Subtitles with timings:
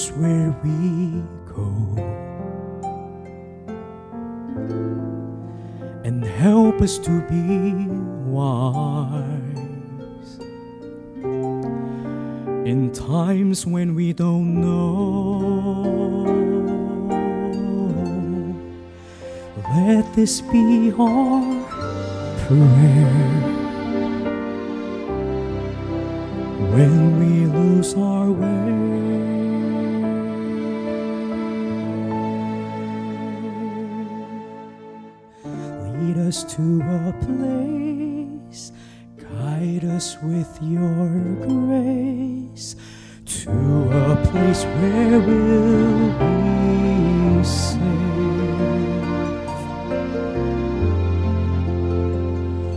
[0.00, 1.22] us where we
[1.54, 1.68] go
[6.04, 7.86] and help us to be
[8.24, 9.18] wise
[12.66, 15.10] in times when we don't know.
[19.76, 21.42] Let this be our
[22.46, 23.16] prayer
[26.74, 28.99] when we lose our way.
[36.30, 38.70] Us to a place,
[39.18, 41.08] guide us with your
[41.48, 42.76] grace
[43.26, 47.80] to a place where we'll be safe.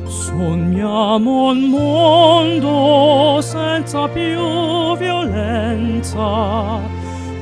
[0.08, 6.81] Sogniamo un mondo senza più violenza,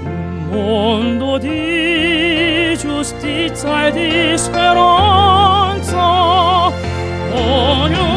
[0.03, 2.60] un mondo di
[3.01, 6.03] giustizia e di speranza
[7.33, 8.10] ognuno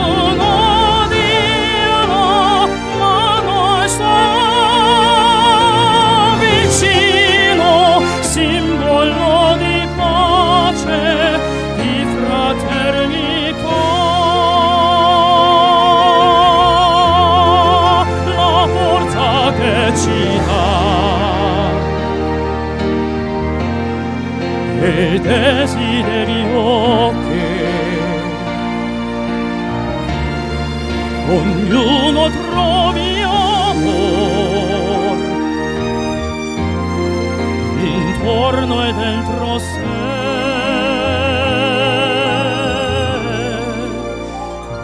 [25.24, 27.72] e desiderio che
[31.28, 35.16] ognuno trovi amor
[37.82, 39.92] intorno e dentro sé.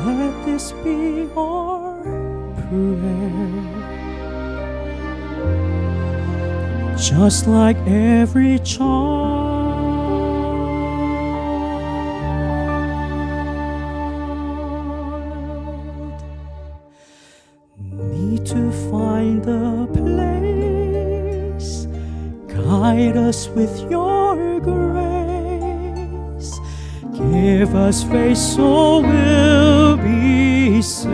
[0.06, 2.00] Let this be our
[2.56, 3.68] prayer.
[6.96, 9.19] Just like every child
[18.44, 21.86] to find a place.
[22.46, 26.60] Guide us with your grace.
[27.16, 31.10] Give us faith so we'll be saved.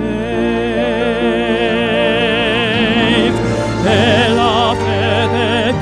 [3.88, 5.74] E la fede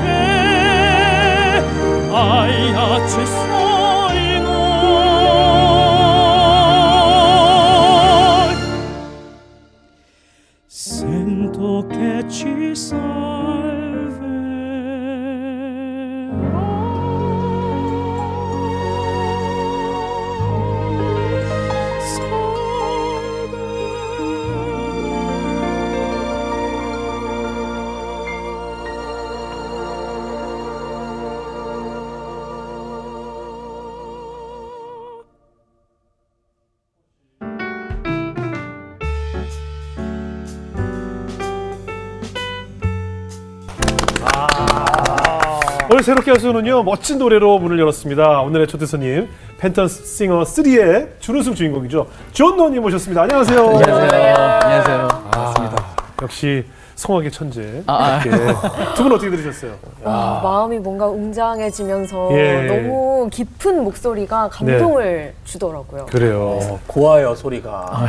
[46.45, 48.41] 하수는요 멋진 노래로 문을 열었습니다.
[48.41, 52.05] 오늘의 초대 손님 팬텀 싱어 3의 준우승 주인공이죠.
[52.33, 53.23] 존 노님 모셨습니다.
[53.23, 53.59] 안녕하세요.
[53.59, 54.35] 안녕하세요.
[54.61, 55.07] 안녕하세요.
[55.31, 55.85] 반갑습니다.
[56.21, 57.83] 역시 성악의 천재.
[57.87, 58.93] 아, 아.
[58.93, 59.73] 두분 어떻게 들으셨어요?
[60.03, 62.67] 와, 마음이 뭔가 웅장해지면서 예.
[62.67, 66.05] 너무 깊은 목소리가 감동을 주더라고요.
[66.05, 66.79] 그래요.
[66.87, 68.07] 고와요 소리가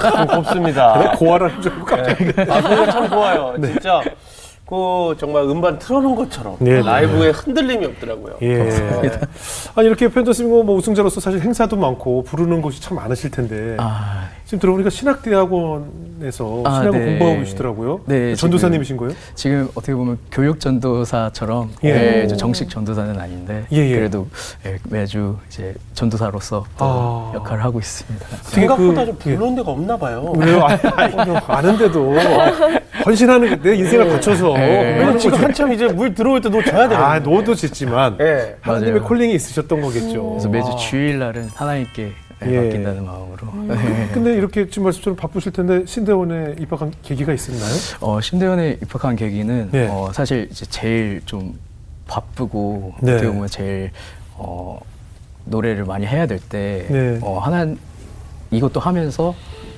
[0.00, 0.94] 참 곱습니다.
[0.94, 1.12] 그래?
[1.18, 2.32] 고아라는 줄 갑자기.
[2.50, 3.54] 아 소리가 참 고와요.
[3.60, 4.00] 진짜
[4.66, 6.82] 그 정말 음반 틀어놓은 것처럼 네, 네.
[6.82, 8.36] 라이브에 흔들림이 없더라고요.
[8.42, 8.60] 예.
[9.74, 14.58] 아니 이렇게 싱어 뭐 우승자로서 사실 행사도 많고 부르는 곳이 참 많으실 텐데 아, 지금
[14.58, 17.06] 들어보니까 신학대학원에서 아, 신학을 네.
[17.06, 18.00] 공부하고 계시더라고요.
[18.04, 19.14] 네, 전도사님이신 거예요?
[19.34, 22.22] 지금 어떻게 보면 교육 전도사처럼 예.
[22.22, 23.94] 예, 저 정식 전도사는 아닌데 예, 예.
[23.94, 24.28] 그래도
[24.66, 27.32] 예, 매주 이제 전도사로서 또 아.
[27.36, 28.26] 역할을 하고 있습니다.
[28.42, 30.32] 생각보다 그- 좀 부르는 데가 없나 봐요.
[30.36, 30.62] 왜요?
[30.62, 30.78] 아니,
[31.14, 32.14] 아니, 아는데도
[33.06, 34.60] 헌신하는 게내 인생을 바쳐서 예.
[34.60, 35.38] 하는 왜냐면 지금.
[35.42, 36.98] 한참 이제 물 들어올 때너 져야 되거든요.
[36.98, 38.56] 아, 노도 짓지만 예.
[38.60, 39.04] 하나님의 맞아요.
[39.08, 40.28] 콜링이 있으셨던 거겠죠.
[40.30, 42.12] 그래서 매주 주일날은 하나님께
[42.44, 42.60] 예, 예.
[42.60, 44.10] 맡긴다는 마음으로 네.
[44.12, 47.74] 근데 이렇게 지금 말씀처럼 바쁘실 텐데 신대원에 입학한 계기가 있었나요?
[48.00, 49.88] 어, 신대원에 입학한 계기는 네.
[49.90, 51.58] 어, 사실 이제 제일 좀
[52.06, 53.14] 바쁘고 네.
[53.14, 53.90] 어떻게 보면 제일
[54.34, 54.78] 어,
[55.44, 57.18] 노래를 많이 해야 될때 네.
[57.22, 57.74] 어, 하나
[58.50, 59.34] 이것도 하면서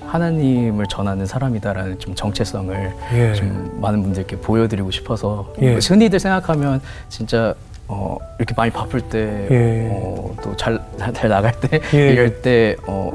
[0.07, 3.35] 하나님을 전하는 사람이다라는 좀 정체성을 예.
[3.35, 5.73] 좀 많은 분들께 보여드리고 싶어서 예.
[5.73, 7.55] 뭐 흔히들 생각하면 진짜
[7.89, 9.89] 어, 이렇게 많이 바쁠 때 예.
[9.93, 10.81] 어, 또잘
[11.15, 12.11] 잘 나갈 때 예.
[12.13, 13.11] 이럴 때 어,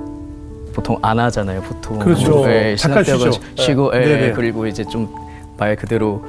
[0.74, 1.62] 보통 안 하잖아요.
[1.62, 2.50] 보통 그렇죠.
[2.50, 3.32] 예, 잠깐 쉬죠.
[3.56, 4.32] 쉬고 예, 네네.
[4.34, 5.08] 그리고 이제 좀
[5.58, 6.26] 말 그대로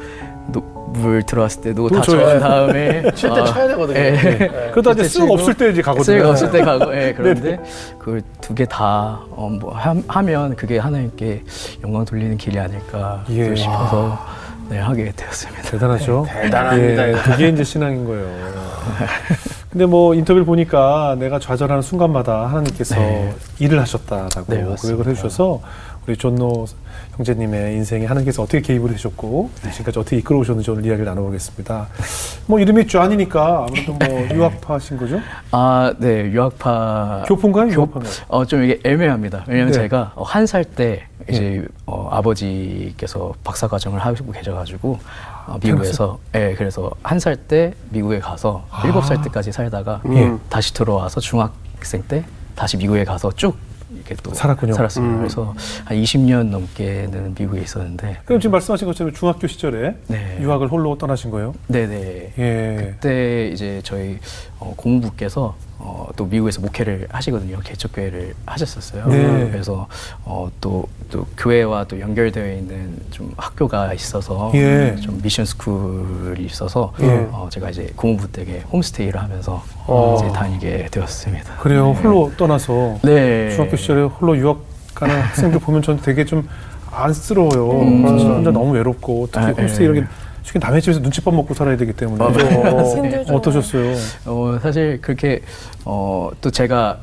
[0.48, 0.60] 노,
[0.92, 2.20] 물 들어왔을 때노노다 쳐요.
[2.20, 3.98] 저은 다음에 칠때 어, 쳐야 되거든요.
[3.98, 4.10] 예.
[4.10, 4.70] 네.
[4.72, 6.04] 그러다 이제 쓸 없을 때 이제 가거든요.
[6.04, 7.58] 쓸 없을 때 가고 예, 그런데.
[7.98, 11.44] 그걸 두 개 다 어, 뭐, 함- 하면 그게 하나님께
[11.82, 13.54] 영광 돌리는 길이 아닐까 예.
[13.56, 14.18] 싶어서
[14.72, 15.62] 네, 하게 되었습니다.
[15.70, 16.26] 대단하죠.
[16.26, 17.12] 대단합니다, 예.
[17.12, 18.26] 그게 이제 신앙인 거예요.
[19.70, 23.34] 근데 뭐 인터뷰를 보니까 내가 좌절하는 순간마다 하나님께서 네.
[23.58, 24.62] 일을 하셨다라고 네.
[24.62, 25.60] 고백을 해주셔서
[26.06, 26.66] 우리 존노
[27.16, 29.70] 형제님의 인생에 하나님께서 어떻게 개입을 해주셨고 네.
[29.70, 31.86] 지금까지 어떻게 이끌어 오셨는지 오늘 이야기를 나눠보겠습니다.
[32.46, 35.20] 뭐 이름이 쟈니까 아무래도 뭐 유학파신 거죠?
[35.52, 37.22] 아, 네, 유학파.
[37.28, 37.66] 교포인가요?
[37.68, 38.12] 교- 유학파인가요?
[38.28, 39.44] 어, 좀 이게 애매합니다.
[39.46, 39.78] 왜냐면 네.
[39.78, 44.98] 제가 한 살 때 이제 어, 아버지께서 박사 과정을 하고 계셔가지고
[45.46, 50.32] 어, 미국에서, 예, 그래서 한 살 때 미국에 가서 일곱 살 때까지 살다가 예.
[50.48, 52.24] 다시 들어와서 중학생 때
[52.56, 53.56] 다시 미국에 가서 쭉
[53.94, 54.74] 이렇게 또 살았군요.
[54.74, 55.14] 살았습니다.
[55.14, 55.18] 음.
[55.18, 55.54] 그래서
[55.84, 60.38] 한 20년 넘게는 미국에 있었는데, 그럼 지금 말씀하신 것처럼 중학교 시절에 네.
[60.40, 61.54] 유학을 홀로 떠나신 거예요?
[61.68, 62.32] 네네.
[62.38, 62.76] 예.
[62.94, 64.18] 그때 이제 저희
[64.58, 65.54] 어, 고모부께서
[65.84, 67.58] 어, 또 미국에서 목회를 하시거든요.
[67.58, 69.06] 개척교회를 하셨었어요.
[69.08, 69.48] 네.
[69.50, 69.88] 그래서
[70.24, 74.94] 어, 또, 또 교회와 또 연결되어 있는 좀 학교가 있어서 예.
[75.02, 77.28] 좀 미션 스쿨이 있어서 예.
[77.32, 80.18] 어, 제가 이제 고모부 댁에 홈스테이를 하면서 어.
[80.20, 81.56] 이제 다니게 되었습니다.
[81.56, 81.90] 그래요.
[81.90, 83.50] 홀로 떠나서 네.
[83.50, 84.60] 중학교 시절에 홀로 유학
[84.94, 86.48] 가는 학생들 보면 전 되게 좀
[86.92, 87.70] 안쓰러워요.
[87.80, 88.06] 음.
[88.06, 89.90] 혼자 너무 외롭고 특히 아, 홈스테이 예.
[89.90, 90.06] 이렇게
[90.44, 92.40] 특히 남의 집에서 눈칫밥 먹고 살아야 되기 때문에 맞아.
[92.94, 93.34] 힘들죠.
[93.34, 93.94] 어떠셨어요?
[94.26, 95.40] 어, 사실 그렇게
[95.84, 96.98] 어, 또 제가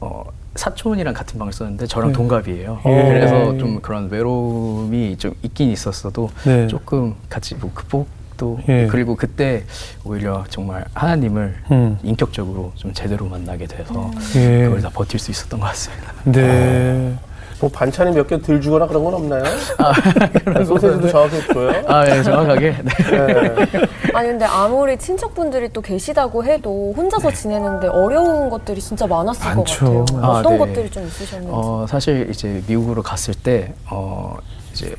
[0.00, 0.24] 어,
[0.54, 2.14] 사촌이랑 같은 방을 썼는데 저랑 네.
[2.14, 2.80] 동갑이에요.
[2.86, 2.90] 예.
[3.08, 6.66] 그래서 좀 그런 외로움이 좀 있긴 있었어도 네.
[6.66, 8.86] 조금 같이 뭐 극복도 예.
[8.86, 9.64] 그리고 그때
[10.04, 11.98] 오히려 정말 하나님을 음.
[12.02, 14.64] 인격적으로 좀 제대로 만나게 돼서 예.
[14.64, 16.12] 그걸 다 버틸 수 있었던 것 같습니다.
[16.24, 17.16] 네.
[17.60, 19.42] 뭐 반찬이 몇 개 들 주거나 그런 건 없나요?
[20.66, 21.70] 소세지도 정확히 줘요?
[21.86, 22.70] 아, 네, 정확하게.
[22.70, 23.26] 네.
[23.26, 23.66] 네.
[24.12, 29.84] 아니 근데 아무리 친척분들이 또 계시다고 해도 혼자서 지내는데 어려운 것들이 진짜 많았을 많죠.
[29.84, 30.22] 것 같아요.
[30.22, 30.58] 아, 어떤 네.
[30.58, 31.50] 것들이 좀 있으셨는지.
[31.52, 34.36] 어, 사실 이제 미국으로 갔을 때, 어,
[34.72, 34.94] 이제,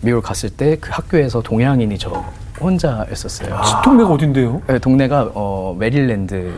[0.00, 2.24] 미국 갔을 때 그 학교에서 동양인이 저
[2.60, 3.54] 혼자였었어요.
[3.54, 4.62] 아, 동네가 어딘데요?
[4.66, 6.52] 네, 동네가 어, 메릴랜드.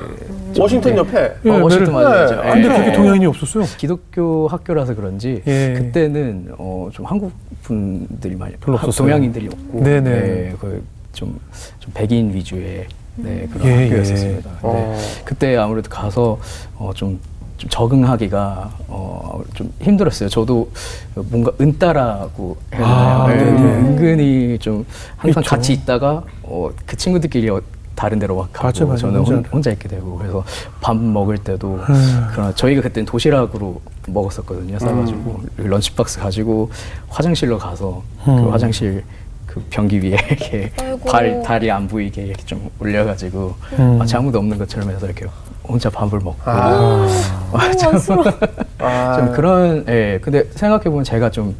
[0.56, 1.34] 워싱턴 옆에.
[1.44, 2.42] 어, 워싱턴 메릴- 맞아요.
[2.42, 2.50] 네.
[2.52, 2.72] 근데 예.
[2.72, 3.64] 그렇게 동양인이 없었어요?
[3.76, 5.75] 기독교 학교라서 그런지 예.
[5.76, 7.32] 그때는 어, 좀 한국
[7.62, 9.08] 분들이 많이 별로 하- 없었어요.
[9.08, 10.10] 동양인들이 없고 네네.
[10.10, 11.40] 네, 그좀
[11.80, 12.86] 좀 백인 위주의
[13.16, 14.50] 네, 그런 예, 학교였었습니다.
[14.50, 14.54] 예.
[14.60, 14.98] 근데 어.
[15.25, 16.38] 그때 아무래도 가서
[16.76, 17.19] 어, 좀,
[17.58, 20.28] 좀 적응하기가 어, 좀 힘들었어요.
[20.28, 20.70] 저도
[21.14, 22.94] 뭔가 은따라고 해야 되나요?
[22.94, 23.60] 아, 네, 네네.
[23.60, 25.50] 은근히 좀 항상 있죠.
[25.50, 27.60] 같이 있다가 어, 그 친구들끼리 어,
[27.96, 28.96] 다른 데로 막 가고 맞아, 맞아.
[29.00, 29.34] 저는 혼자.
[29.34, 30.44] 혼, 혼자 있게 되고 그래서
[30.81, 32.26] 밥 먹을 때도 음.
[32.31, 34.78] 그러나 저희가 그때는 도시락으로 먹었었거든요.
[34.78, 36.70] 싸가지고 그리고 런치박스 가지고
[37.08, 38.52] 화장실로 가서 그 음.
[38.52, 39.02] 화장실
[39.46, 40.99] 그 변기 위에 이렇게 아이고.
[41.11, 43.99] 발 다리 안 보이게 이렇게 좀 올려가지고 음.
[43.99, 45.26] 마치 아무도 없는 것처럼 해서 이렇게
[45.68, 47.06] 혼자 밥을 먹고 아.
[48.78, 49.16] 아.
[49.16, 51.54] 좀 그런 예 근데 생각해 보면 제가 좀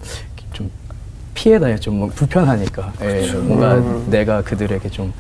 [0.53, 0.71] 좀
[1.35, 4.07] 피해 다녔죠 뭐 불편하니까 예, 뭔가 음.
[4.11, 5.13] 내가 그들에게 좀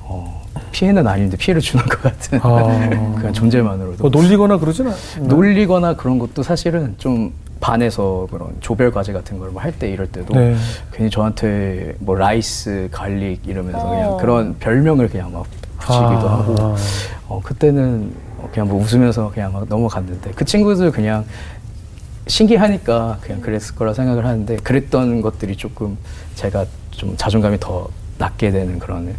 [0.00, 2.62] 어, 피해는 아닌데 피해를 주는 것 같은 아.
[3.16, 5.26] 그냥 존재만으로도 뭐 놀리거나 그러진 않나요?
[5.26, 10.54] 놀리거나 그런 것도 사실은 좀 반에서 그런 조별 과제 같은 걸뭐할때 이럴 때도 네.
[10.92, 14.16] 괜히 저한테 뭐 rice garlic 이러면서 그냥 어.
[14.18, 15.46] 그런 별명을 그냥 막
[15.86, 16.38] 붙이기도 아.
[16.38, 16.76] 하고
[17.28, 18.12] 어, 그때는
[18.52, 21.24] 그냥 뭐 웃으면서 그냥 막 넘어갔는데 그 친구들 그냥
[22.26, 25.96] 신기하니까 그냥 그랬을 거라 생각을 하는데 그랬던 것들이 조금
[26.34, 27.88] 제가 좀 자존감이 더
[28.18, 29.14] 낮게 되는 그런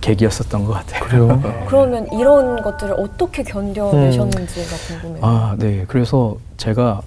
[0.00, 1.04] 계기였었던 것 같아요.
[1.04, 1.40] 그래요?
[1.42, 1.64] 네.
[1.66, 5.24] 그러면 이런 것들을 어떻게 견뎌내셨는지가 궁금해요.
[5.24, 5.84] 아, 네.
[5.88, 7.00] 그래서 제가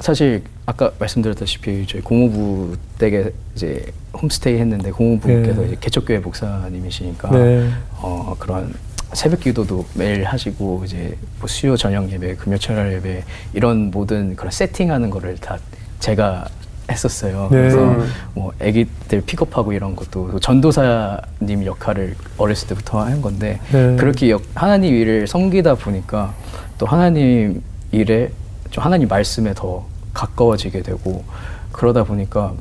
[0.00, 3.84] 사실 아까 말씀드렸다시피 저희 고모부 댁에 이제
[4.20, 5.66] 홈스테이 했는데 고모부께서 네.
[5.68, 7.68] 이제 개척교회 목사님이시니까 네.
[7.96, 8.72] 어, 그런
[9.12, 14.50] 새벽 기도도 매일 하시고 이제 뭐 수요 저녁 예배, 금요 철야 예배 이런 모든 그런
[14.50, 15.58] 세팅하는 거를 다
[15.98, 16.46] 제가
[16.90, 17.48] 했었어요.
[17.50, 17.56] 네.
[17.56, 17.96] 그래서
[18.34, 23.96] 뭐 아기들 픽업하고 이런 것도 전도사님 역할을 어렸을 때부터 한 건데 네.
[23.96, 26.34] 그렇게 역- 하나님 일을 섬기다 보니까
[26.78, 28.30] 또 하나님 일에
[28.70, 31.24] 좀 하나님 말씀에 더 가까워지게 되고
[31.72, 32.52] 그러다 보니까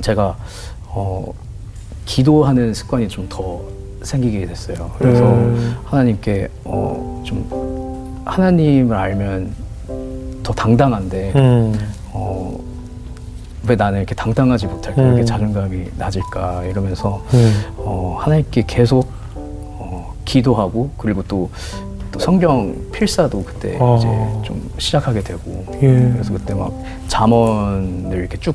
[0.00, 0.36] 제가
[0.88, 1.32] 어,
[2.04, 4.90] 기도하는 습관이 좀 더 생기게 됐어요.
[4.98, 5.76] 그래서 음.
[5.84, 9.54] 하나님께 어, 좀 하나님을 알면
[10.42, 11.78] 더 당당한데 음.
[12.12, 12.58] 어,
[13.66, 15.00] 왜 나는 이렇게 당당하지 못할까?
[15.00, 15.12] 왜 음.
[15.14, 16.64] 이렇게 자존감이 낮을까?
[16.64, 17.50] 이러면서 네.
[17.78, 21.50] 어, 하나님께 계속 어, 기도하고 그리고 또
[22.14, 23.96] 또 성경 필사도 그때 어.
[23.98, 26.10] 이제 좀 시작하게 되고 예.
[26.12, 26.72] 그래서 그때 막
[27.08, 28.54] 잠언을 이렇게 쭉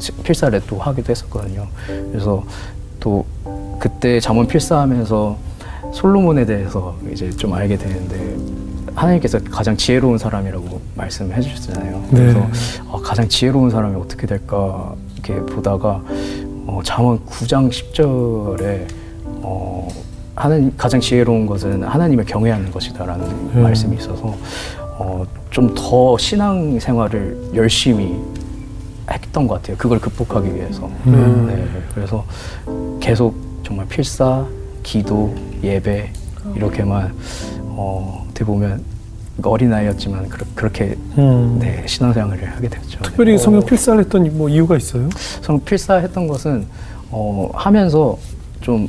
[0.00, 1.68] 시- 필사를 또 하기도 했었거든요.
[1.86, 2.42] 그래서
[2.98, 3.24] 또
[3.78, 5.36] 그때 잠언 필사하면서
[5.92, 8.36] 솔로몬에 대해서 이제 좀 알게 되는데
[8.96, 12.02] 하나님께서 가장 지혜로운 사람이라고 말씀해 주셨잖아요.
[12.10, 12.32] 네.
[12.32, 12.48] 그래서
[12.88, 16.02] 어, 가장 지혜로운 사람이 어떻게 될까 이렇게 보다가
[16.66, 18.86] 어, 잠언 9장 10절에
[19.44, 19.86] 어,
[20.42, 23.62] 하나님 가장 지혜로운 것은 하나님을 경외하는 것이다라는 음.
[23.62, 24.34] 말씀이 있어서
[24.98, 28.16] 어, 좀 더 신앙 생활을 열심히
[29.08, 29.76] 했던 것 같아요.
[29.76, 30.90] 그걸 극복하기 위해서.
[31.06, 31.46] 음.
[31.46, 32.24] 네, 그래서
[32.98, 34.44] 계속 정말 필사,
[34.82, 35.32] 기도,
[35.62, 36.10] 예배
[36.56, 37.14] 이렇게만
[37.60, 38.82] 어, 어떻게 보면
[39.44, 41.58] 어린 나이였지만 그렇- 그렇 게 음.
[41.60, 42.98] 네, 신앙생활을 하게 됐죠.
[43.02, 45.08] 특별히 성경 필사를 했던 뭐 이유가 있어요?
[45.40, 46.66] 성 필사했던 것은
[47.12, 48.18] 어, 하면서
[48.60, 48.88] 좀, 어,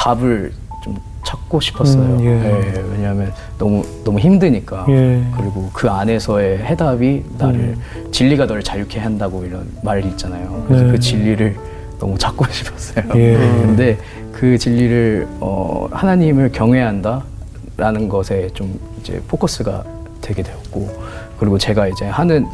[0.00, 0.52] 답을
[0.82, 2.02] 좀 찾고 싶었어요.
[2.02, 2.28] 음, 예.
[2.28, 4.86] 예, 왜냐하면 너무 너무 힘드니까.
[4.88, 5.22] 예.
[5.36, 7.76] 그리고 그 안에서의 해답이 나를
[8.10, 10.64] 진리가 너를 자유케 한다고 이런 말이 있잖아요.
[10.66, 10.92] 그래서 네.
[10.92, 11.56] 그 진리를
[11.98, 13.04] 너무 찾고 싶었어요.
[13.16, 13.36] 예.
[13.36, 13.98] 근데
[14.32, 19.84] 그 진리를 어, 하나님을 경외한다라는 것에 좀 이제 포커스가
[20.22, 20.88] 되게 되었고
[21.38, 22.46] 그리고 제가 이제 하는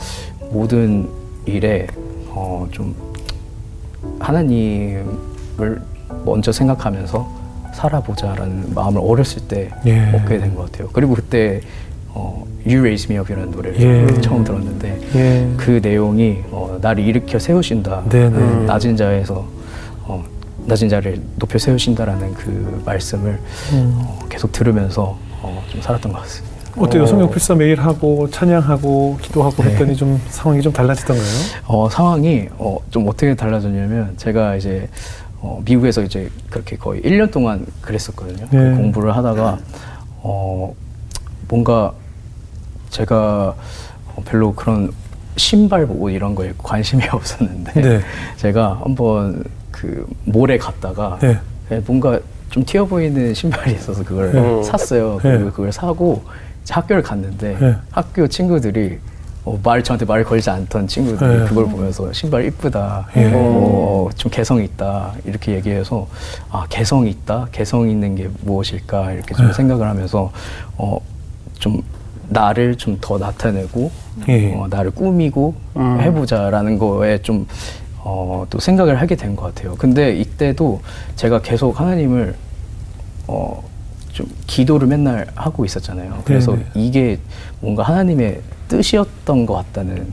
[0.50, 1.08] 모든
[1.44, 1.86] 일에
[2.30, 2.94] 어, 좀
[4.18, 5.80] 하나님을
[6.24, 10.12] 먼저 생각하면서 살아보자라는 마음을 어렸을 때 예.
[10.14, 10.88] 얻게 된 것 같아요.
[10.92, 11.60] 그리고 그때
[12.08, 13.80] 어, You Raise Me Up이라는 노래를
[14.16, 14.20] 예.
[14.20, 15.48] 처음 들었는데 예.
[15.56, 18.04] 그 내용이 어, 나를 일으켜 세우신다.
[18.08, 18.36] 네네.
[18.36, 19.46] 음, 낮은 자에서
[20.04, 20.24] 어,
[20.66, 23.38] 낮은 자를 높여 세우신다라는 그 말씀을
[23.72, 23.92] 음.
[24.02, 26.56] 어, 계속 들으면서 어, 좀 살았던 것 같습니다.
[26.78, 27.06] 어때요?
[27.06, 29.70] 성경 필사 매일 하고 찬양하고 기도하고 네.
[29.70, 31.26] 했더니 좀 상황이 좀 달라지던가요?
[31.66, 34.86] 어, 상황이 어, 좀 어떻게 달라졌냐면 제가 이제
[35.46, 38.48] 어, 미국에서 이제 그렇게 거의 1년 동안 그랬었거든요.
[38.50, 38.76] 그 네.
[38.76, 39.58] 공부를 하다가
[40.22, 40.74] 어,
[41.48, 41.92] 뭔가
[42.90, 43.54] 제가
[44.16, 44.92] 어, 별로 그런
[45.36, 48.00] 신발 옷 이런 거에 관심이 없었는데 네.
[48.36, 51.38] 제가 한번 그 몰에 갔다가 네.
[51.68, 52.18] 네, 뭔가
[52.50, 54.62] 좀 튀어 보이는 신발이 있어서 그걸 네.
[54.64, 55.20] 샀어요.
[55.22, 55.30] 네.
[55.36, 56.24] 그리고 그걸 사고
[56.68, 57.76] 학교를 갔는데 네.
[57.92, 58.98] 학교 친구들이
[59.46, 61.44] 어, 말 저한테 말 걸지 않던 친구들이 네.
[61.46, 63.30] 그걸 보면서 신발 이쁘다, 네.
[63.32, 66.08] 어, 좀 개성 있다 이렇게 얘기해서
[66.50, 69.52] 아 개성 있다, 개성 있는 게 무엇일까 이렇게 좀 네.
[69.52, 70.32] 생각을 하면서
[70.76, 70.98] 어,
[71.60, 71.80] 좀
[72.28, 73.90] 나를 좀 더 나타내고
[74.28, 74.52] 예.
[74.54, 76.00] 어, 나를 꾸미고 음.
[76.00, 77.46] 해보자라는 거에 좀
[77.98, 79.76] 어, 또 생각을 하게 된 것 같아요.
[79.76, 80.80] 근데 이때도
[81.14, 82.34] 제가 계속 하나님을
[83.28, 83.62] 어,
[84.16, 86.22] 좀 기도를 맨날 하고 있었잖아요.
[86.24, 86.64] 그래서 네네.
[86.74, 87.18] 이게
[87.60, 90.10] 뭔가 하나님의 뜻이었던 것 같다는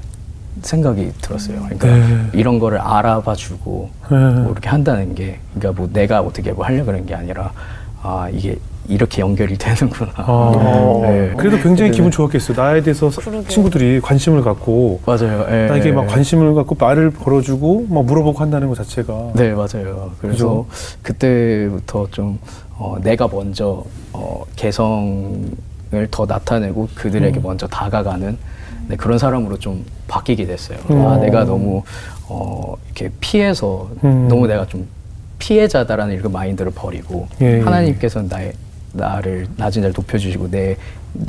[0.62, 1.62] 생각이 들었어요.
[1.62, 2.28] 그러니까 네.
[2.34, 4.18] 이런 거를 알아봐 주고 네.
[4.18, 7.54] 뭐 이렇게 한다는 게, 그러니까 뭐 내가 어떻게 뭐 하려 그런 게 아니라
[8.02, 10.12] 아 이게 이렇게 연결이 되는구나.
[10.16, 11.34] 아, 네.
[11.38, 11.96] 그래도 굉장히 네.
[11.96, 12.58] 기분 좋았겠어요.
[12.62, 13.48] 나에 대해서 서- 그러게요.
[13.48, 15.46] 친구들이 관심을 갖고 맞아요.
[15.50, 15.92] 예, 나에게 예.
[15.94, 20.12] 막 관심을 갖고 말을 걸어주고 막 물어보고 한다는 것 자체가 네, 맞아요.
[20.20, 20.66] 그래서
[21.02, 22.40] 그때부터 좀
[22.78, 25.48] 어, 내가 먼저 어, 개성을
[26.12, 27.44] 더 나타내고 그들에게 음.
[27.44, 28.38] 먼저 다가가는
[28.90, 30.78] 네, 그런 사람으로 좀 바뀌게 됐어요.
[30.90, 31.06] 음.
[31.06, 31.84] 아, 내가 너무
[32.28, 34.28] 어, 이렇게 피해서 음.
[34.28, 34.88] 너무 내가 좀
[35.40, 37.62] 피해자다라는 이런 마인드를 버리고 예, 예.
[37.62, 38.54] 하나님께서는 나의
[38.94, 40.78] 나를 낮은 자를 높여주시고 내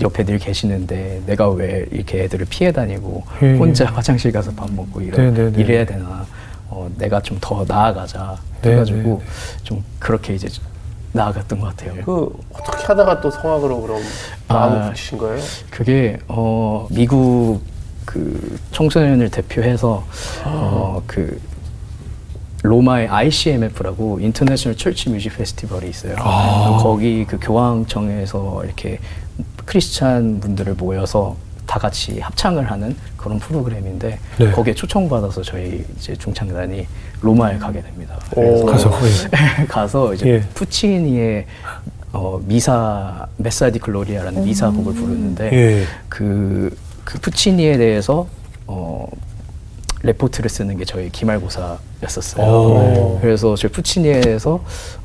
[0.01, 3.57] 옆에 늘 계시는데 내가 왜 이렇게 애들을 피해 다니고 예, 예.
[3.57, 5.61] 혼자 화장실 가서 밥 먹고 이러, 네, 네, 네.
[5.61, 6.27] 이래야 되나
[6.69, 9.25] 어, 내가 좀 더 나아가자 네, 해가지고 네, 네.
[9.63, 10.49] 좀 그렇게 이제
[11.13, 12.03] 나아갔던 것 같아요.
[12.05, 14.01] 그 어떻게 하다가 또 성악으로 그럼
[14.49, 14.89] 마음을 아.
[14.89, 15.41] 붙이신 거예요?
[15.71, 17.61] 그게 어 미국
[18.05, 20.05] 그 청소년을 대표해서
[20.45, 21.41] 어그
[22.65, 26.17] 로마의 ICMF라고 International Church Music Festival이 있어요.
[26.79, 28.99] 거기 그 교황청에서 이렇게
[29.67, 34.51] 크리스찬 분들을 모여서 다 같이 합창을 하는 그런 프로그램인데 네.
[34.51, 36.87] 거기에 초청받아서 저희 이제 중창단이
[37.21, 38.19] 로마에 가게 됩니다.
[38.35, 38.65] 오.
[38.65, 39.65] 가서 예.
[39.69, 40.41] 가서 이제 예.
[40.55, 41.47] 푸치니의
[42.13, 45.85] 어, 미사 Messa di Gloria라는 미사 곡을 부르는데 예.
[46.09, 48.27] 그, 그 푸치니에 대해서
[48.67, 49.07] 어,
[50.03, 52.47] 레포트를 쓰는 게 저희 기말고사 였었어요.
[52.47, 53.19] 오.
[53.21, 54.61] 그래서 저희 푸치니에 대해서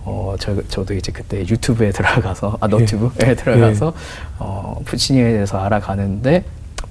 [0.05, 3.93] 어, 저, 저도 이제 그때 유튜브에 들어가서 아 너튜브에 들어가서
[4.39, 6.43] 어, 푸치니에 대해서 알아가는데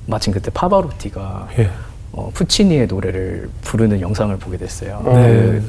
[0.07, 1.71] 마침 그때 파바로티가 예.
[2.12, 5.03] 어, 푸치니의 노래를 부르는 영상을 보게 됐어요.
[5.05, 5.61] 네.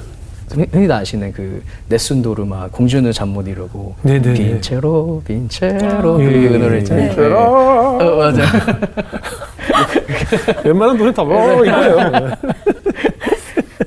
[0.50, 4.34] 그 흔히- 아시는 그 네순도르마 공주는 잠 못 이루고 네, 네, 네.
[4.34, 6.80] 빈체로 빈체로 예, 그 예, 노래 예.
[6.80, 7.08] 있잖아요.
[7.10, 7.98] 빈체로.
[8.00, 8.06] 네.
[8.06, 8.42] 어, 맞아.
[10.64, 12.32] 웬만한 노래 다 뭐 이거예요.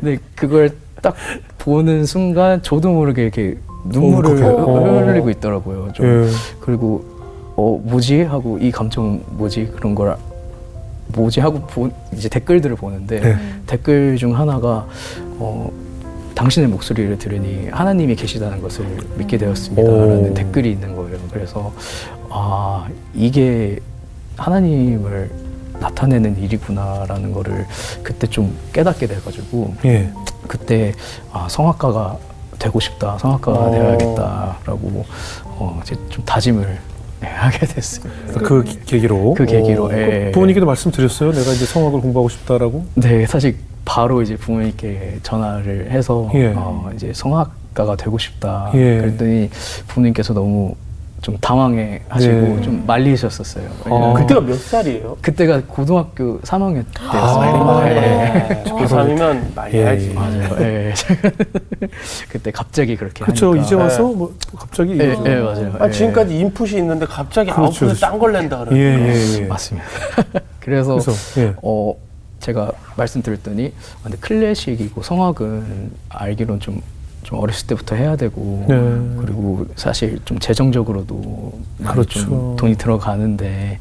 [0.03, 1.15] 근데 그걸 딱
[1.59, 5.07] 보는 순간 저도 모르게 이렇게 눈물을 어.
[5.07, 5.93] 흘리고 있더라고요.
[5.93, 6.29] 좀 예.
[6.61, 7.05] 그리고
[7.57, 10.17] 어 뭐지 하고 이 감정 뭐지 그런 걸
[11.09, 13.37] 뭐지 하고 보, 이제 댓글들을 보는데 네.
[13.67, 14.87] 댓글 중 하나가
[15.39, 15.71] 어
[16.35, 18.85] 당신의 목소리를 들으니 하나님이 계시다는 것을
[19.17, 20.35] 믿게 되었습니다라는 오.
[20.35, 21.19] 댓글이 있는 거예요.
[21.31, 21.73] 그래서
[22.29, 23.79] 아 이게
[24.37, 25.31] 하나님을
[25.93, 27.67] 나타내는 일이구나라는 거를
[28.03, 30.11] 그때 좀 깨닫게 돼가지고 예.
[30.47, 30.93] 그때
[31.33, 32.17] 아, 성악가가
[32.59, 33.71] 되고 싶다, 성악가가 어.
[33.73, 35.05] 되어야겠다라고
[35.45, 36.79] 어, 이제 좀 다짐을
[37.21, 38.41] 네, 하게 됐습니다.
[38.41, 39.35] 그 기- 계기로.
[39.35, 40.25] 그 계기로, 어, 예.
[40.27, 41.33] 그 부모님께도 말씀드렸어요.
[41.33, 42.85] 내가 이제 성악을 공부하고 싶다라고.
[42.95, 46.53] 네, 사실 바로 이제 부모님께 전화를 해서 예.
[46.57, 48.71] 어, 이제 성악가가 되고 싶다.
[48.75, 48.99] 예.
[48.99, 49.51] 그랬더니
[49.89, 50.75] 부모님께서 너무
[51.23, 52.63] 좀 당황해 하시고 네.
[52.63, 53.65] 좀 말리셨었어요.
[53.85, 53.95] 어.
[53.95, 55.17] 왜냐면 그때가 몇 살이에요?
[55.23, 57.85] 그때가 고등학교 3학년 아, 때였어요.
[57.85, 58.65] 네.
[58.67, 60.11] 고3이면 말려야지.
[60.11, 60.13] 예.
[60.13, 60.57] 맞아요.
[60.61, 60.93] 예.
[62.29, 63.55] 그때 갑자기 그렇게 그렇죠.
[63.55, 64.99] 이제 와서 뭐 갑자기.
[64.99, 65.17] 예.
[65.25, 65.77] 예, 맞아요.
[65.79, 65.91] 아, 예.
[65.93, 68.01] 지금까지 인풋이 있는데 갑자기 그렇죠, 아웃풋을 그렇죠.
[68.01, 68.77] 딴걸 낸다 그래.
[68.77, 69.47] 예, 예, 예.
[69.47, 69.87] 맞습니다.
[70.59, 71.55] 그래서, 그래서, 예.
[71.63, 71.95] 어
[72.41, 76.83] 제가 말씀드렸더니 아, 근데 클래식이고 성악은 알기론 좀,
[77.23, 78.75] 좀 어렸을 때부터 해야 되고 네.
[79.21, 82.21] 그리고 사실 좀 재정적으로도 많이 그렇죠.
[82.21, 83.79] 좀 돈이 들어가는데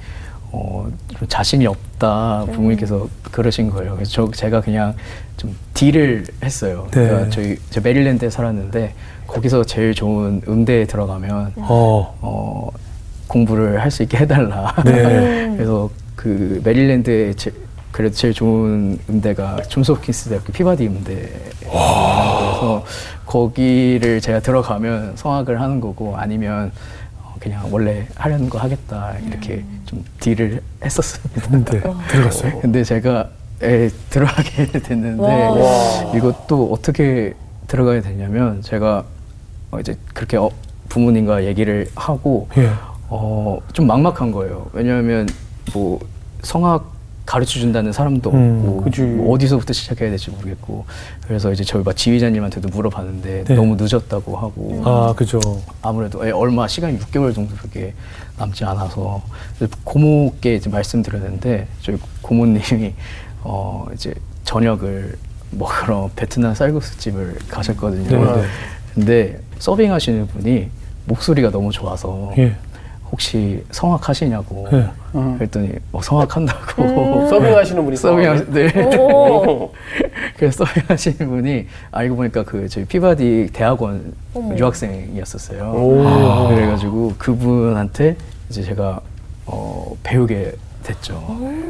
[0.51, 3.95] 어, 좀 자신이 없다 부모님께서 그러신 거예요.
[3.95, 4.93] 그래서 저, 제가 그냥
[5.37, 6.87] 좀 deal을 했어요.
[6.91, 7.07] 네.
[7.07, 8.93] 그러니까 저희 저 메릴랜드에 살았는데
[9.27, 12.17] 거기서 제일 좋은 음대에 들어가면 어.
[12.21, 12.69] 어,
[13.27, 14.75] 공부를 할 수 있게 해달라.
[14.85, 15.53] 네.
[15.55, 17.51] 그래서 그 메릴랜드에 제,
[17.91, 21.29] 그래도 제일 좋은 음대가 존스 홉킨스 대학교 피바디 음대.
[21.71, 22.85] 그래서
[23.25, 26.71] 거기를 제가 들어가면 성악을 하는 거고 아니면
[27.23, 31.41] 어, 그냥 원래 하려는 거 하겠다 이렇게 좀 딜을 했었습니다.
[31.49, 32.59] 근데 들어갔어요.
[32.61, 33.29] 근데 제가
[33.63, 36.11] 에, 들어가게 됐는데 와.
[36.15, 37.33] 이것도 어떻게
[37.67, 39.05] 들어가게 됐냐면 제가
[39.71, 40.49] 어, 이제 그렇게 어,
[40.89, 42.69] 부모님과 얘기를 하고 예.
[43.07, 44.67] 어, 좀 막막한 거예요.
[44.73, 45.27] 왜냐하면
[45.73, 45.99] 뭐
[46.43, 46.91] 성악
[47.25, 49.01] 가르쳐 준다는 사람도 음, 없고 그치.
[49.01, 50.85] 뭐 어디서부터 시작해야 될지 모르겠고
[51.27, 53.55] 그래서 이제 저희 막 지휘자님한테도 물어봤는데 네.
[53.55, 55.39] 너무 늦었다고 하고 아, 그죠.
[55.81, 57.93] 아무래도 예, 얼마 시간이 6개월 정도밖에
[58.37, 59.21] 남지 않아서
[59.83, 62.93] 고모께 이제 말씀드렸는데 저희 고모님이
[63.43, 65.17] 어 이제 저녁을
[65.51, 68.09] 먹으러 베트남 쌀국수 집을 가셨거든요.
[68.09, 68.47] 네, 네.
[68.93, 70.69] 근데 서빙하시는 분이
[71.05, 72.55] 목소리가 너무 좋아서 예.
[73.11, 74.67] 혹시 성악 하시냐고
[75.13, 75.35] 네.
[75.37, 78.97] 그랬더니 어, 성악 한다고 서빙 하시는 분이 서빙하 네.
[78.97, 79.71] 오.
[80.37, 84.55] 그래서 서빙 하시는 분이 알고 보니까 그 저희 피바디 대학원 어머.
[84.57, 85.71] 유학생이었었어요.
[85.75, 86.07] 오.
[86.07, 88.15] 아, 그래가지고 그분한테
[88.49, 89.01] 이제 제가
[89.45, 91.23] 어, 배우게 됐죠.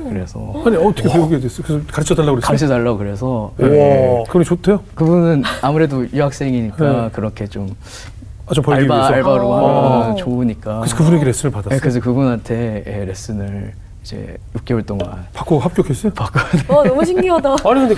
[0.10, 1.66] 그래서 아니, 어떻게 배우게 됐어요?
[1.68, 2.48] 그래서 가르쳐 달라고 그랬어요?
[2.48, 3.70] 가르쳐 달라고 그래서 우와.
[3.70, 4.24] 네.
[4.30, 4.80] 그럼 좋대요?
[4.96, 7.10] 그분은 아무래도 유학생이니까 네.
[7.12, 9.14] 그렇게 좀 아, 좀 벌기 알바 위해서.
[9.14, 10.02] 알바로 아.
[10.04, 10.80] 하면 좋으니까.
[10.80, 11.76] 그래서 그분에게 레슨을 받았어요.
[11.76, 16.12] 네, 그래서 그분한테 예, 레슨을 이제 6개월 동안 받고 합격했어요?
[16.14, 17.50] 받고 와 너무 신기하다.
[17.64, 17.96] 아니 근데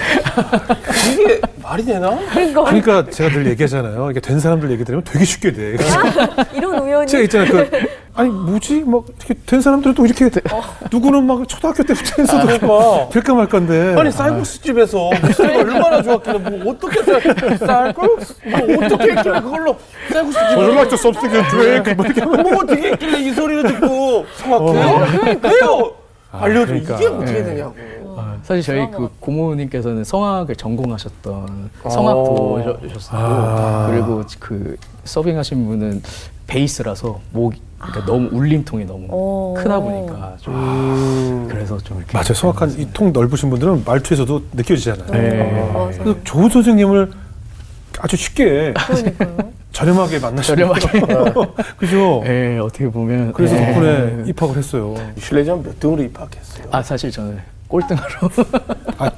[1.13, 2.17] 이게 말이 되나?
[2.33, 4.11] 그러니까 그러니까 제가 늘 얘기하잖아요.
[4.11, 5.77] 이게 된 사람들 얘기 들으면 되게 쉽게 돼.
[5.77, 5.99] 그래서
[6.53, 7.07] 이런 우연이.
[7.07, 7.49] 제가 있잖아요.
[7.51, 7.69] 그,
[8.15, 8.83] 아니 뭐지?
[8.85, 10.29] 막 이렇게 된 사람들도 이렇게
[10.91, 13.09] 누구는 막 초등학교 때부터 해서도 그러니까.
[13.09, 13.95] 될까 말까인데.
[13.97, 19.77] 아니 쌀국수 집에서 목소리가 얼마나 좋았길래 뭐 어떻게 쌀- 쌀국수 뭐 어떻게 했길래 그걸로
[20.11, 21.29] 쌀국수 집에서 얼마 또 섭스게
[21.83, 21.93] 돼.
[21.95, 25.05] 뭐 이렇게 하면 뭐 어떻게 했길래 이 소리를 듣고 성악해요?
[25.45, 25.93] 해요.
[26.33, 26.95] 알려줘 그러니까.
[26.95, 27.43] 이게 어떻게 네.
[27.43, 27.75] 되냐고.
[28.15, 33.87] 아, 사실 저희 그것 고모님께서는 성악을 전공하셨던 성악도 셨었고 아.
[33.89, 36.01] 그리고 그 서빙하신 분은
[36.47, 39.53] 베이스라서 목 그러니까 너무 울림통이 너무 오.
[39.57, 41.47] 크다 보니까 좀 음.
[41.49, 42.33] 그래서 좀 이렇게 맞아요.
[42.33, 45.11] 성악한 이 통 넓으신 분들은 말투에서도 느껴지잖아요.
[45.11, 45.71] 네.
[45.73, 46.03] 맞아.
[46.03, 47.11] 그래서 좋은 선생님을
[47.99, 48.73] 아주 쉽게.
[49.73, 51.53] 저렴하게 만나시는 저렴하게.
[51.77, 52.23] 그죠?
[52.25, 53.65] 예, 어떻게 보면 그래서 예.
[53.73, 54.95] 덕분에 입학을 했어요.
[55.17, 56.67] 실내전 몇 등으로 입학했어요?
[56.71, 58.05] 아 사실 저는 꼴등으로
[58.99, 59.11] 아,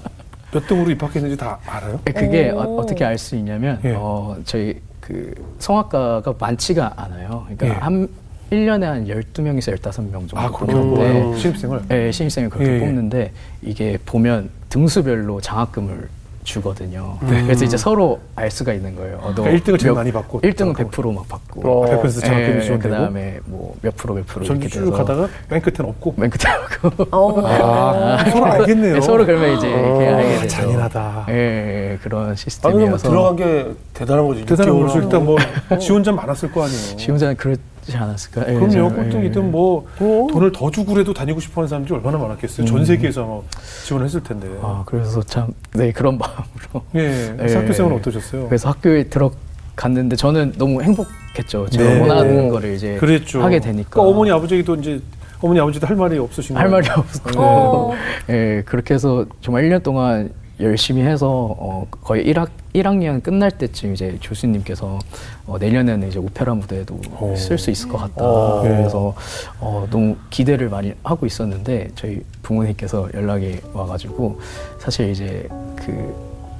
[0.51, 1.99] 몇 등으로 입학했는지 다 알아요?
[2.05, 2.79] 그게 오.
[2.79, 3.93] 어, 떻게 알 수 있냐면 예.
[3.95, 7.45] 어, 저희 그 성악가가 많지가 않아요.
[7.47, 7.71] 그러니까 예.
[7.71, 8.07] 한
[8.51, 11.37] 1년에 한 12명에서 15명 정도 아, 그렇게 뽑는데?
[11.37, 11.81] 신입생을?
[11.89, 12.79] 네, 신입생을 그렇게 예, 예.
[12.79, 16.07] 뽑는데 이게 보면 등수별로 장학금을
[16.45, 17.17] 주거든요.
[17.19, 19.17] 그래서 이제 서로 알 수가 있는 거예요.
[19.21, 19.33] 어.
[19.35, 20.91] 그러니까 1등을 제일 몇- 많이 받고 1등은 장학금을.
[20.91, 21.61] 100%막 받고.
[21.69, 21.85] 어.
[22.01, 25.61] 100% 장학금이 예, 지원되고 그다음에 뭐 몇 프로 몇 프로 이렇게 쭉 돼서 가다가 맨
[25.61, 27.41] 끝에는 없고 맨 끝에 하고 어.
[27.45, 28.93] 아, 서로 알겠네요.
[28.95, 30.47] 네, 서로 그러면 이제 이렇게 아, 알게 되죠.
[30.47, 31.25] 잔인하다.
[31.29, 34.45] 예, 예, 그런 아니 뭐 시스템이어서 들어간 게 대단한 거지.
[34.45, 34.99] 대단한 6개월 거죠.
[35.01, 35.37] 일단 뭐
[35.79, 36.95] 지원자 많았을 거 아니에요.
[36.95, 37.55] 지원자는 그렇
[37.85, 38.41] 지 않았을까?
[38.49, 38.71] 예, 그럼요.
[38.71, 39.47] 저- 꼴등이든 예.
[39.47, 40.27] 뭐 어.
[40.31, 42.65] 돈을 더 주고라도 다니고 싶어하는 사람들이 얼마나 많았겠어요.
[42.65, 43.41] 전 세계에서 아마
[43.85, 44.47] 지원했을 텐데.
[44.61, 46.85] 아, 그래서 참, 네, 그런 마음으로.
[46.95, 47.35] 예.
[47.47, 47.53] 예.
[47.55, 48.47] 학교 생활은 어떠셨어요?
[48.47, 49.31] 그래서 학교에 들어,
[49.75, 51.67] 갔는데 저는 너무 행복했죠.
[51.69, 51.99] 제가 네.
[51.99, 53.41] 원하는 거를 이제 그랬죠.
[53.43, 55.01] 하게 되니까 그러니까 어머니 아버지도 이제
[55.41, 56.71] 어머니 아버지도 할 말이 없으신 할 거예요.
[56.71, 57.93] 말이 없고 어.
[58.29, 64.17] 예 그렇게 해서 정말 1년 동안 열심히 해서 어, 거의 1학 1학년 끝날 때쯤 이제
[64.21, 64.99] 교수님께서
[65.47, 66.99] 어, 내년에는 이제 오페라 무대에도
[67.35, 68.23] 쓸 수 있을 것 같다.
[68.23, 68.61] 어.
[68.61, 69.13] 그래서
[69.59, 74.39] 어, 너무 기대를 많이 하고 있었는데 저희 부모님께서 연락이 와가지고
[74.79, 76.15] 사실 이제 그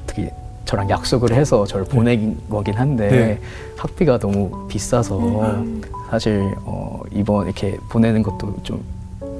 [0.07, 0.29] 특히
[0.65, 3.39] 저랑 약속을 해서 저를 보낸 거긴 한데 네.
[3.77, 5.63] 학비가 너무 비싸서
[6.09, 8.83] 사실 어, 이번 이렇게 보내는 것도 좀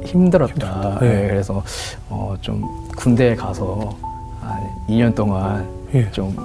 [0.04, 1.00] 힘들었다.
[1.00, 1.10] 네.
[1.10, 1.64] 네, 그래서
[2.10, 2.64] 어, 좀
[2.96, 4.15] 군대에 가서
[4.46, 6.10] 한 2년 동안 예.
[6.12, 6.36] 좀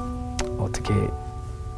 [0.58, 0.92] 어떻게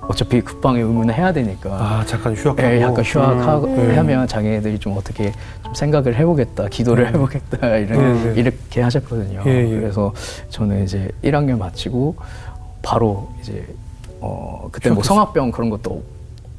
[0.03, 2.63] 어차피 국방의 의무는 해야 되니까 아 잠깐 휴학하고.
[2.69, 3.97] 예, 약간 휴학하고 음.
[3.99, 5.33] 하면 자기네들이 좀 어떻게
[5.63, 8.41] 좀 생각을 해보겠다, 기도를 해보겠다 이런 네, 네.
[8.41, 9.43] 이렇게 하셨거든요.
[9.47, 9.81] 예, 예.
[9.81, 10.13] 그래서
[10.51, 12.17] 저는 이제 1학년 마치고
[12.83, 13.65] 바로 이제
[14.21, 15.15] 어 그때 뭐 휴학했어요.
[15.17, 16.03] 성악병 그런 것도 없-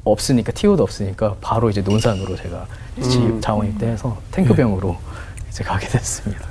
[0.04, 2.66] 없으니까 티오도 없으니까 바로 이제 논산으로 제가
[3.02, 3.40] 집 음.
[3.40, 4.96] 자원 입대해서 탱크병으로
[5.50, 6.46] 이제 가게 됐습니다.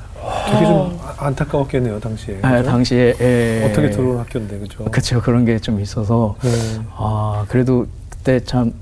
[0.52, 2.40] 되게 좀 아- 안타까웠겠네요 당시에.
[2.42, 2.62] 아?
[2.64, 4.86] 당시에 예, 어떻게 들어온 학교인데 그죠?
[4.86, 6.50] 그쵸 그런 게 좀 있어서 네.
[6.96, 8.74] 아 그래도 그때 참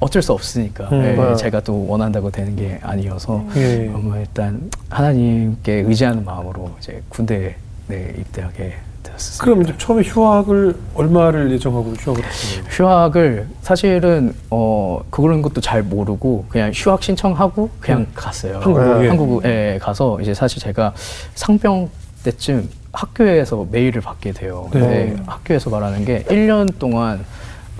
[0.00, 1.02] 어쩔 수 없으니까 음.
[1.04, 1.36] 예, 네.
[1.36, 3.88] 제가 또 원한다고 되는 게 아니어서 예.
[3.88, 7.54] 어, 뭐 일단 하나님께 의지하는 마음으로 이제 군대에
[7.88, 8.74] 네, 입대하게
[9.18, 9.44] 되었습니다.
[9.44, 12.70] 그럼 이제 처음에 휴학을 얼마를 예정하고 휴학을 하신 거예요?
[12.74, 18.60] 휴학을 사실은 어 그런 것도 잘 모르고 그냥 휴학 신청하고 그냥 갔어요.
[18.60, 18.98] 한국에?
[19.02, 19.08] 네.
[19.08, 20.94] 한국에 가서 이제 사실 제가
[21.34, 21.90] 상병
[22.24, 24.68] 때쯤 학교에서 메일을 받게 돼요.
[24.72, 24.80] 네.
[24.80, 27.24] 근데 학교에서 말하는 게 1년 동안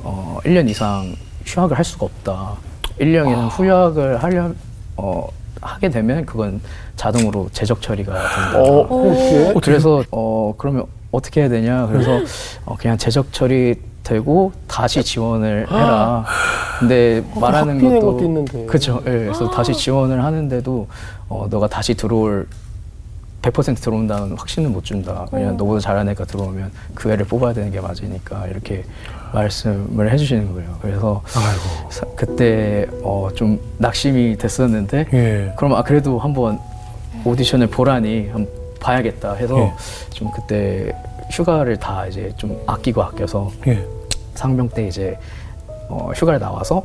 [0.02, 1.14] 어 1년 이상
[1.46, 2.56] 휴학을 할 수가 없다.
[3.00, 4.52] 1년 이상 휴학을 하려
[4.96, 5.28] 어
[5.60, 6.60] 하게 되면 그건
[6.94, 8.60] 자동으로 재적 처리가 된다.
[8.60, 12.20] 어, 그래서 어 그러면 어떻게 해야 되냐 그래서
[12.64, 16.24] 어, 그냥 재적 처리 되고 다시 지원을 해라
[16.78, 18.66] 근데 말하는 학비 낸 것도 것도 있는데.
[18.66, 20.86] 그렇죠 예, 그래서 다시 지원을 하는데도
[21.28, 22.46] 어 너가 다시 들어올
[23.42, 25.26] 100% 들어온다는 확신은 못 준다.
[25.30, 28.84] 그냥 너보다 잘하는 애가 들어오면 그 애를 뽑아야 되는 게 맞으니까 이렇게
[29.32, 30.76] 말씀을 해주시는 거예요.
[30.82, 31.22] 그래서.
[31.88, 35.52] 사- 그때 어, 좀 낙심이 됐었는데 예.
[35.56, 36.58] 그럼 아 그래도 한번
[37.24, 38.48] 오디션을 보라니 한번
[38.80, 39.72] 봐야겠다 해서 예.
[40.10, 40.92] 좀 그때
[41.30, 43.84] 휴가를 다 이제 좀 아끼고 아껴서 예.
[44.34, 45.18] 상병 때 이제
[45.88, 46.84] 어, 휴가를 나와서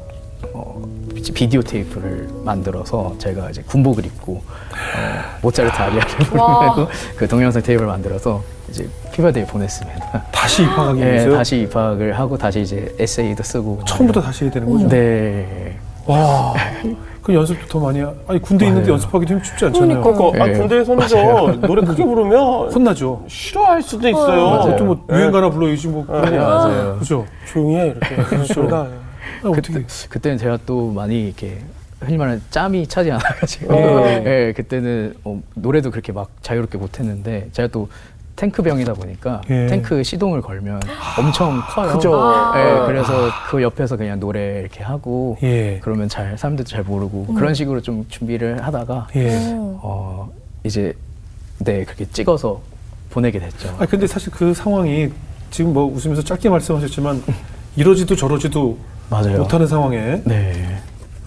[0.54, 0.82] 어,
[1.16, 6.74] 비- 비디오 테이프를 만들어서 제가 이제 군복을 입고 어, 모차르트 아리아를 와.
[6.74, 10.24] 부르고 그 동영상 테이프를 만들어서 이제 피바데에 보냈습니다.
[10.32, 11.38] 다시 입학하기 예, 위해서요?
[11.38, 14.88] 다시 입학을 하고 다시 이제 에세이도 쓰고 처음부터 다시 해야 되는 거죠?
[14.90, 15.78] 네.
[16.06, 16.54] 와.
[17.24, 18.14] 그 연습도 더 많이 하...
[18.28, 18.94] 아니 군대 있는데 맞아요.
[18.94, 20.02] 연습하기도 힘- 쉽지 않잖아요.
[20.02, 20.54] 그러니까 아, 예.
[20.54, 23.24] 군대에서는요 노래 크게 부르면 혼나죠.
[23.28, 24.46] 싫어할 수도 있어요.
[24.46, 24.62] 맞아요.
[24.64, 26.98] 그것도 뭐 유행 가나 불러야지 뭐 그런 네, 거 맞아요.
[27.00, 27.26] 그죠?
[27.48, 28.16] 조용히 해 이렇게.
[28.16, 28.68] 그렇죠.
[28.76, 31.60] 아, 그때, 그때는 제가 또 많이 이렇게
[32.02, 34.24] 흔히 말하는 짬이 차지 않아가지고 네.
[34.26, 37.88] 예, 그때는 어, 노래도 그렇게 막 자유롭게 못했는데 제가 또
[38.36, 39.68] 탱크병이다 보니까 예.
[39.68, 40.82] 탱크 시동을 걸면
[41.20, 41.94] 엄청 커요.
[41.94, 42.20] 그죠.
[42.20, 42.54] 아.
[42.58, 45.80] 예, 그래서 그 옆에서 그냥 노래 이렇게 하고 예.
[45.84, 49.38] 그러면 잘 사람들도 잘 모르고 그런 식으로 좀 준비를 하다가 예.
[49.38, 49.78] 음.
[49.82, 50.32] 어
[50.64, 50.94] 이제
[51.60, 52.62] 네 그렇게 찍어서
[53.12, 53.76] 보내게 됐죠.
[53.80, 55.10] 아 근데 사실 그 상황이
[55.52, 57.22] 지금 뭐 웃으면서 짧게 말씀하셨지만
[57.76, 58.78] 이러지도 저러지도
[59.10, 59.38] 맞아요.
[59.38, 60.80] 못하는 상황에 네.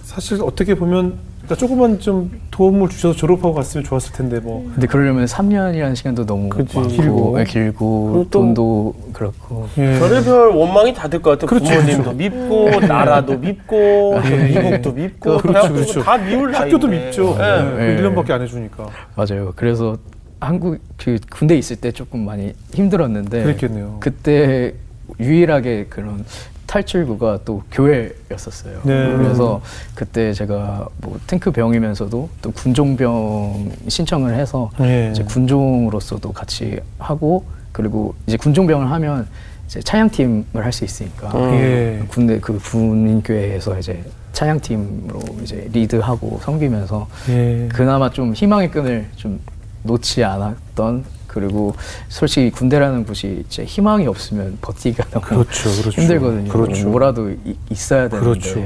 [0.03, 5.27] 사실 어떻게 보면 그러니까 조금만 좀 도움을 주셔서 졸업하고 갔으면 좋았을 텐데 뭐 근데 그러려면
[5.27, 6.77] 3년이라는 시간도 너무 그치.
[6.77, 7.41] 많고 길고.
[7.41, 9.99] 예, 길고 돈도 그렇고 예.
[9.99, 11.47] 별의별 원망이 다들것 같아요.
[11.47, 14.49] 그렇죠, 부모님도 밉고 나라도 밉고 또 예.
[14.49, 16.03] 미국도 밉고 그렇죠, 그렇죠.
[16.03, 17.07] 다 미울 학교도 나이인데.
[17.07, 17.37] 밉죠.
[17.39, 17.45] 예.
[17.45, 17.97] 예.
[17.97, 18.03] 예.
[18.03, 19.53] 1년밖에 안 해주니까 맞아요.
[19.55, 19.97] 그래서
[20.41, 23.99] 한국 그 군대 있을 때 조금 많이 힘들었는데 그랬겠네요.
[24.01, 24.75] 그때
[25.21, 26.25] 유일하게 그런
[26.67, 28.81] 탈출구가 또 교회였었어요.
[28.85, 29.17] 네.
[29.17, 29.61] 그래서
[29.95, 35.11] 그때 제가 뭐 탱크 병이면서도 또 군종병 신청을 해서 예.
[35.13, 39.27] 이제 군종으로서도 같이 하고 그리고 이제 군종병을 하면
[39.67, 42.03] 이제 차양팀을 할 수 있으니까 예.
[42.09, 44.03] 군대 그 군인교회에서 이제
[44.33, 47.69] 차양팀으로 이제 리드하고 섬기면서 예.
[47.73, 49.41] 그나마 좀 희망의 끈을 좀
[49.83, 51.05] 놓지 않았던
[51.41, 51.75] 그리고
[52.09, 56.01] 솔직히 군대라는 곳이 이제 희망이 없으면 버티기가 너무 그렇죠, 그렇죠.
[56.01, 56.51] 힘들거든요.
[56.51, 56.89] 그렇죠.
[56.89, 58.61] 뭐라도 이- 있어야 되는데 그렇죠.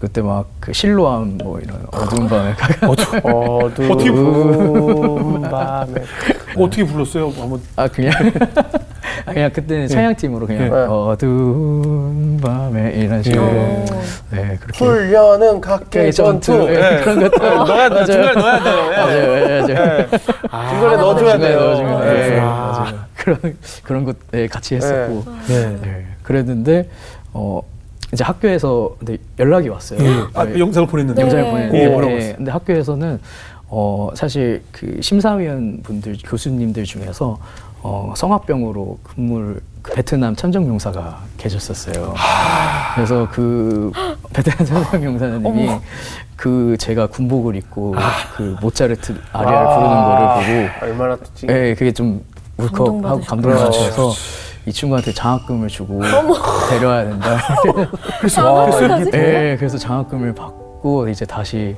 [0.00, 2.54] 그때 막 그 실로암 뭐 이런 어두운 밤에
[4.02, 6.02] 어두운 밤에
[6.56, 7.30] 어떻게 불렀어요?
[7.30, 8.12] 한번 아 그냥
[8.56, 8.62] 아,
[9.24, 10.76] 그냥 그때는 차양팀으로 그냥 네.
[10.76, 13.84] 어두운 밤에 이런 식으로 예.
[14.30, 17.00] 네 그렇게 훈련은 각계 전투 예, 예.
[17.02, 18.04] 그런 것들 넣어야 돼.
[18.04, 18.92] 중간에 넣어야 돼요.
[18.92, 18.96] 예.
[18.96, 19.68] 맞아요, 맞아요.
[19.68, 20.08] 예.
[20.70, 22.02] 중간에 넣어줘야 돼요.
[22.04, 22.30] 예.
[22.30, 22.94] 네, 아.
[23.16, 23.38] 그런
[23.84, 25.78] 그런 것 네, 같이 했었고 네.
[25.82, 26.88] 네, 그랬는데
[27.32, 27.60] 어
[28.12, 29.98] 이제 학교에서 근데 연락이 왔어요.
[30.34, 31.22] 아, 네, 영상을 보냈는데.
[31.22, 31.50] 영상을 네.
[31.50, 32.34] 보냈는데 예, 뭐라고 예, 했어요?
[32.36, 33.20] 근데 학교에서는
[33.68, 37.38] 어 사실 그 심사위원 분들 교수님들 중에서
[37.82, 42.14] 어 성화병으로 근무를 그 베트남 참전용사가 계셨었어요.
[42.94, 43.90] 그래서 그
[44.32, 45.70] 베트남 참전용사님이
[46.36, 47.94] 그 제가 군복을 입고
[48.36, 51.18] 그 모차르트 아리아를 부르는 거를 보고 얼마나.
[51.48, 52.24] 예, 그게 좀
[52.58, 53.26] 울컥하고 감동받으셨구나.
[53.26, 54.12] 감동을 받으셔서
[54.66, 56.00] 이 친구한테 장학금을 주고
[56.70, 57.36] 데려와야 된다.
[58.20, 61.74] 그래서 그래서 예, 그래서 장학금을 받고 이제 다시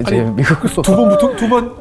[0.00, 1.74] 이제 미국으로 두번 붙은 두번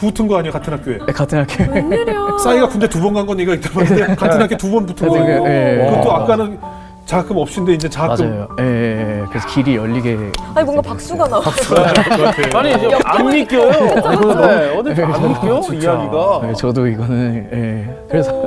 [0.00, 0.98] 붙은 거 아니야 같은 학교에?
[1.06, 1.72] 네, 같은 학교.
[1.72, 2.38] 웬일이야.
[2.42, 5.14] 싸이가 군대 두 번 간 건 얘기가 있다 봤는데 같은 학교 두 번 붙은 거.
[5.18, 6.22] 네, 네, 그것도 와.
[6.22, 6.58] 아까는
[7.06, 8.30] 장학금 없인데 이제 장학금.
[8.30, 8.48] 맞아요.
[8.60, 9.24] 예, 예, 예.
[9.30, 10.16] 그래서 길이 열리게.
[10.54, 11.42] 아니 뭔가 박수가 나와.
[12.54, 13.70] 아니 이제 안 믿겨요.
[13.70, 16.40] 네, 어디 안 믿겨 이야기가.
[16.44, 18.06] 네, 저도 이거는 예.
[18.08, 18.46] 그래서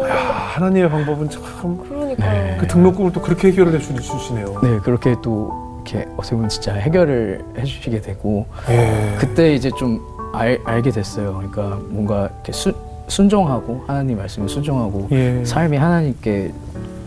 [0.54, 2.68] 하나님의 방법은 참그 그러니까.
[2.68, 4.60] 등록금을 또 그렇게 해결을 해주시네요.
[4.64, 5.52] 네 그렇게 또
[5.86, 9.16] 이렇게 어떻게 보면 진짜 해결을 해주시게 되고 예.
[9.18, 10.00] 그때 이제 좀
[10.34, 11.34] 알, 알게 됐어요.
[11.36, 12.74] 그러니까 뭔가 이렇게 순,
[13.08, 15.44] 순종하고 하나님 말씀에 순종하고 예.
[15.46, 16.52] 삶이 하나님께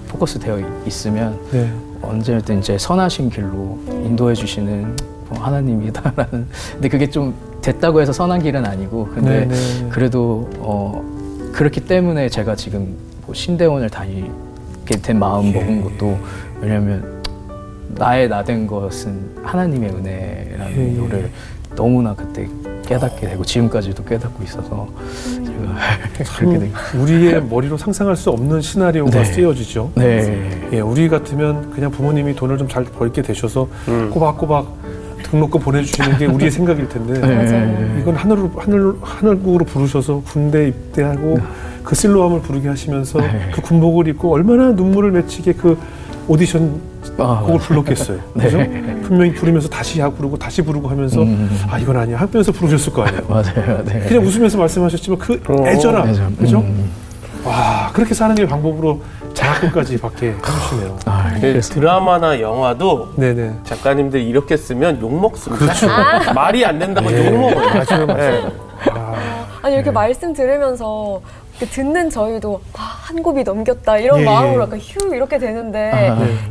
[0.08, 1.70] 포커스 되어 있으면 네.
[2.02, 4.96] 언제든 이제 선하신 길로 인도해 주시는
[5.28, 9.88] 뭐 하나님이다라는 근데 그게 좀 됐다고 해서 선한 길은 아니고 근데 네, 네.
[9.90, 11.02] 그래도 어
[11.52, 15.52] 그렇기 때문에 제가 지금 뭐 신대원을 다니게 된 마음 예.
[15.52, 16.16] 먹은 것도
[16.60, 17.22] 왜냐면
[17.88, 21.00] 나의 나 된 것은 하나님의 은혜라는 예.
[21.00, 21.30] 거를
[21.74, 22.48] 너무나 그때
[22.86, 24.88] 깨닫게 되고 지금까지도 깨닫고 있어서
[25.44, 25.76] 제가
[26.38, 29.24] 그렇게 된 우리의 머리로 상상할 수 없는 시나리오가 네.
[29.24, 29.92] 쓰여지죠.
[29.96, 30.68] 네.
[30.72, 34.10] 예, 우리 같으면 그냥 부모님이 돈을 좀 잘 벌게 되셔서 음.
[34.10, 34.66] 꼬박꼬박
[35.22, 37.98] 등록금 보내주시는 게 우리의 생각일 텐데 네.
[38.00, 41.38] 이건 하늘로 하늘 하늘국으로 부르셔서 군대 입대하고
[41.82, 43.50] 그 실로암을 부르게 하시면서 네.
[43.54, 45.78] 그 군복을 입고 얼마나 눈물을 맺히게 그
[46.28, 46.80] 오디션
[47.18, 48.18] 아, 곡을 불렀겠어요.
[48.34, 48.44] 네.
[48.44, 48.58] 그죠?
[49.06, 51.48] 분명히 부르면서 다시 하고 부르고 다시 부르고 하면서 음.
[51.70, 53.22] 아 이건 아니야 하면서 부르셨을 거 아니에요.
[53.30, 53.84] 맞아요.
[53.84, 54.00] 네.
[54.00, 56.36] 그냥 웃으면서 말씀하셨지만 그 어, 애절함, 애절.
[56.36, 56.58] 그죠?
[56.58, 56.90] 음.
[57.44, 59.00] 와 그렇게 사는 게 방법으로
[59.32, 60.98] 장학금까지 받게 해주시네요.
[61.04, 63.60] 아, 그 그래서 드라마나 영화도 네네.
[63.64, 66.32] 작가님들이 이렇게 쓰면 욕 먹습니다.
[66.34, 67.54] 말이 안 된다고 욕 먹어요.
[67.54, 68.16] 맞아요, 맞아요.
[68.16, 68.52] 네.
[69.62, 71.20] 아니 이렇게 말씀 들으면서
[71.58, 74.64] 이렇게 듣는 저희도 아, 한 곱이 넘겼다 이런 예, 마음으로 예.
[74.64, 76.50] 약간 휴 이렇게 되는데 아, 네.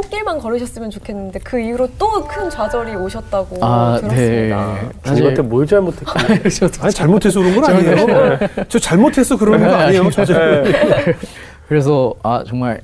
[0.00, 4.78] 꽃길만 걸으셨으면 좋겠는데 그 이후로 또 큰 좌절이 오셨다고 아, 들었습니다.
[5.04, 5.14] 네.
[5.16, 6.48] 저한테 뭘 잘못했길래.
[6.50, 8.38] 저도 아니 잘못해서 그런 건 아니에요.
[8.68, 10.10] 저 잘못해서 그러는 거 아니에요.
[10.10, 11.16] 저 잘.
[11.68, 12.80] 그래서 아 정말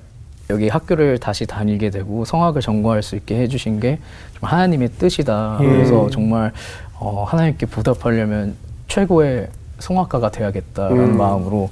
[0.50, 3.98] 여기 학교를 다시 다니게 되고 성악을 전공할 수 있게 해주신 게
[4.38, 5.58] 정말 하나님의 뜻이다.
[5.62, 5.66] 예.
[5.66, 6.52] 그래서 정말
[6.98, 8.54] 어, 하나님께 보답하려면
[8.88, 9.48] 최고의
[9.80, 11.16] 성악가가 돼야겠다라는 음.
[11.18, 11.70] 마음으로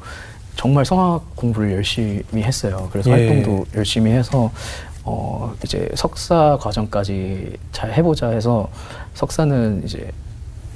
[0.56, 2.88] 정말 성악 공부를 열심히 했어요.
[2.92, 3.28] 그래서 예.
[3.28, 4.50] 활동도 열심히 해서
[5.04, 8.68] 어 이제 석사 과정까지 잘 해보자 해서
[9.14, 10.10] 석사는 이제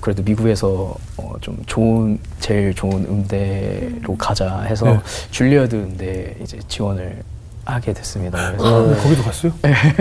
[0.01, 5.01] 그래도 미국에서 어, 좀 좋은 제일 좋은 음대로 가자 해서 네.
[5.31, 7.23] 줄리어드 음대 이제 지원을
[7.65, 8.53] 하게 됐습니다.
[8.53, 9.53] 그래서 어, 거기도 갔어요?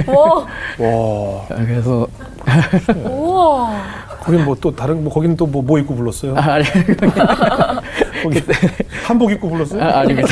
[0.07, 0.45] 와,
[0.85, 1.45] 와.
[1.47, 2.07] 그래서
[3.05, 3.81] 우와.
[4.19, 6.35] 거긴 뭐 또 다른 뭐 거기는 또뭐 뭐 입고 불렀어요?
[6.37, 6.65] 아, 아니
[8.23, 8.41] 거기
[9.05, 9.81] 한복 입고 불렀어요?
[9.83, 10.27] 아, 아닙니다.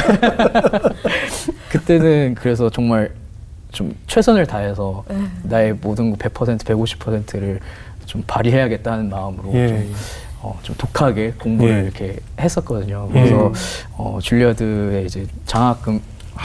[1.70, 3.12] 그때는 그래서 정말
[3.72, 5.04] 좀 최선을 다해서
[5.44, 7.60] 나의 모든 100% 150%를
[8.06, 9.68] 좀 발휘해야겠다는 마음으로 예.
[9.68, 9.96] 좀,
[10.42, 11.84] 어, 좀 독하게 공부를 예.
[11.84, 13.08] 이렇게 했었거든요.
[13.12, 13.52] 그래서
[13.98, 16.02] 어, 줄리어드에 이제 장학금도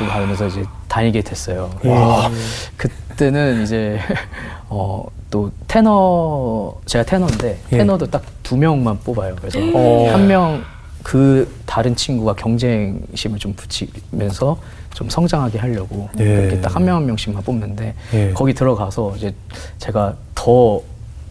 [0.09, 1.71] 받으면서 이제 다니게 됐어요.
[1.85, 2.31] 와,
[2.77, 3.99] 그때는 이제
[4.69, 7.77] 어, 또 테너 제가 테너인데 예.
[7.79, 9.35] 테너도 딱 두 명만 뽑아요.
[9.35, 10.09] 그래서 어.
[10.12, 10.62] 한명
[11.03, 14.57] 그 다른 친구가 경쟁심을 좀 붙이면서
[14.97, 16.25] 좀 성장하게 하려고 예.
[16.25, 18.33] 이렇게 딱 한 명 한 명씩만 뽑는데 예.
[18.33, 19.35] 거기 들어가서 이제
[19.77, 20.81] 제가 더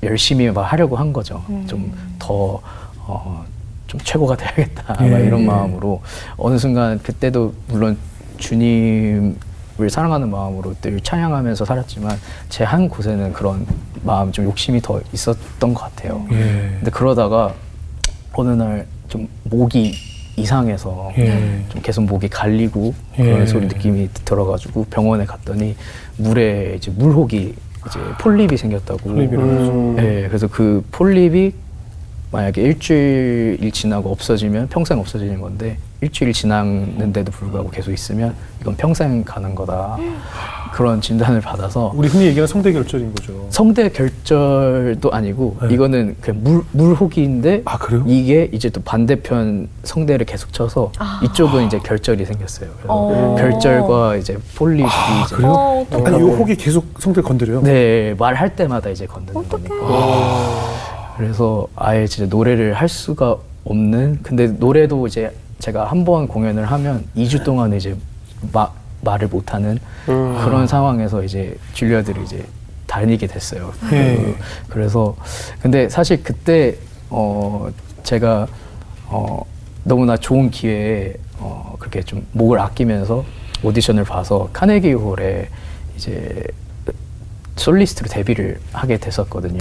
[0.03, 1.43] 열심히 막 하려고 한 거죠.
[1.65, 2.61] 좀더
[3.07, 3.45] 어,
[3.87, 5.09] 좀 최고가 돼야겠다 예.
[5.09, 6.01] 막 이런 마음으로
[6.37, 7.97] 어느 순간 그때도 물론
[8.37, 9.37] 주님
[9.77, 13.65] 을 사랑하는 마음으로 늘 찬양하면서 살았지만 제 한 곳에는 그런
[14.03, 16.25] 마음 좀 욕심이 더 있었던 것 같아요.
[16.31, 16.37] 예.
[16.77, 17.53] 근데 그러다가
[18.33, 19.93] 어느 날 좀 목이
[20.37, 21.63] 이상해서 예.
[21.69, 23.45] 좀 계속 목이 갈리고 그런 예.
[23.45, 25.75] 소리 느낌이 들어가지고 병원에 갔더니
[26.17, 27.55] 물에 이제 물혹이
[27.87, 28.99] 이제 폴립이 생겼다고.
[29.09, 29.95] 폴립이라고 음.
[29.99, 31.53] 예, 그래서 그 폴립이
[32.35, 39.55] 만약에 일주일 지나고 없어지면 평생 없어지는 건데 일주일 지났는데도 불구하고 계속 있으면 이건 평생 가는
[39.55, 39.97] 거다
[40.73, 43.47] 그런 진단을 받아서 우리 흔히 얘기하는 성대 결절인 거죠.
[43.49, 45.73] 성대 결절도 아니고 네.
[45.73, 48.03] 이거는 그냥 물, 물혹이인데 아, 그래요?
[48.05, 50.91] 이게 이제 또 반대편 성대를 계속 쳐서
[51.23, 52.69] 이쪽은 이제 결절이 생겼어요.
[52.75, 53.35] 그래서 어.
[53.39, 55.51] 결절과 이제 폴립이 이제 아, 그래요?
[55.53, 55.87] 어.
[56.03, 57.61] 아니, 요 혹이 계속 성대를 건드려요?
[57.61, 59.69] 네 말할 때마다 이제 건드는 어떡해.
[59.69, 60.84] 거니까.
[61.17, 67.05] 그래서 아예 진짜 노래를 할 수가 없는 근데 노래도 이제 제가 한 번 공연을 하면
[67.15, 67.95] 2주 동안 이제
[68.51, 68.69] 마,
[69.01, 72.45] 말을 못하는 그런 상황에서 이제 줄리아들이 이제
[72.87, 73.71] 다니게 됐어요.
[73.91, 74.15] 예.
[74.15, 74.35] 그-
[74.69, 75.15] 그래서
[75.61, 76.75] 근데 사실 그때
[77.09, 77.67] 어
[78.03, 78.47] 제가
[79.07, 79.41] 어
[79.83, 83.23] 너무나 좋은 기회에 어 그렇게 좀 목을 아끼면서
[83.63, 85.47] 오디션을 봐서 카네기 홀에
[85.95, 86.43] 이제
[87.55, 89.59] 솔리스트로 데뷔를 하게 됐었거든요.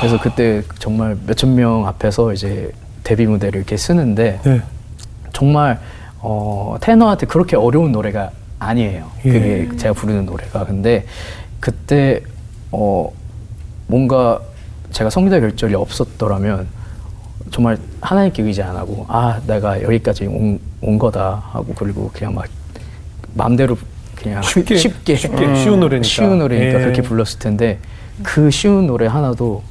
[0.00, 4.62] 그래서 그때 정말 몇천 명 앞에서 이제 데뷔 무대를 이렇게 쓰는데 네.
[5.32, 5.80] 정말
[6.18, 9.10] 어, 테너한테 그렇게 어려운 노래가 아니에요.
[9.24, 9.32] 예.
[9.32, 10.64] 그게 제가 부르는 노래가.
[10.66, 11.06] 근데
[11.58, 12.20] 그때
[12.70, 13.10] 어,
[13.86, 14.40] 뭔가
[14.92, 16.68] 제가 성대 결절이 없었더라면
[17.50, 22.46] 정말 하나님께 의지 안 하고 아 내가 여기까지 온, 온 거다 하고 그리고 그냥 막
[23.34, 23.76] 마음대로
[24.22, 26.06] 그냥 쉽게, 쉽게, 쉽게, 쉬운 노래니까.
[26.06, 26.84] 쉬운 노래니까 예.
[26.84, 27.78] 그렇게 불렀을 텐데
[28.22, 29.62] 그 쉬운 노래 하나도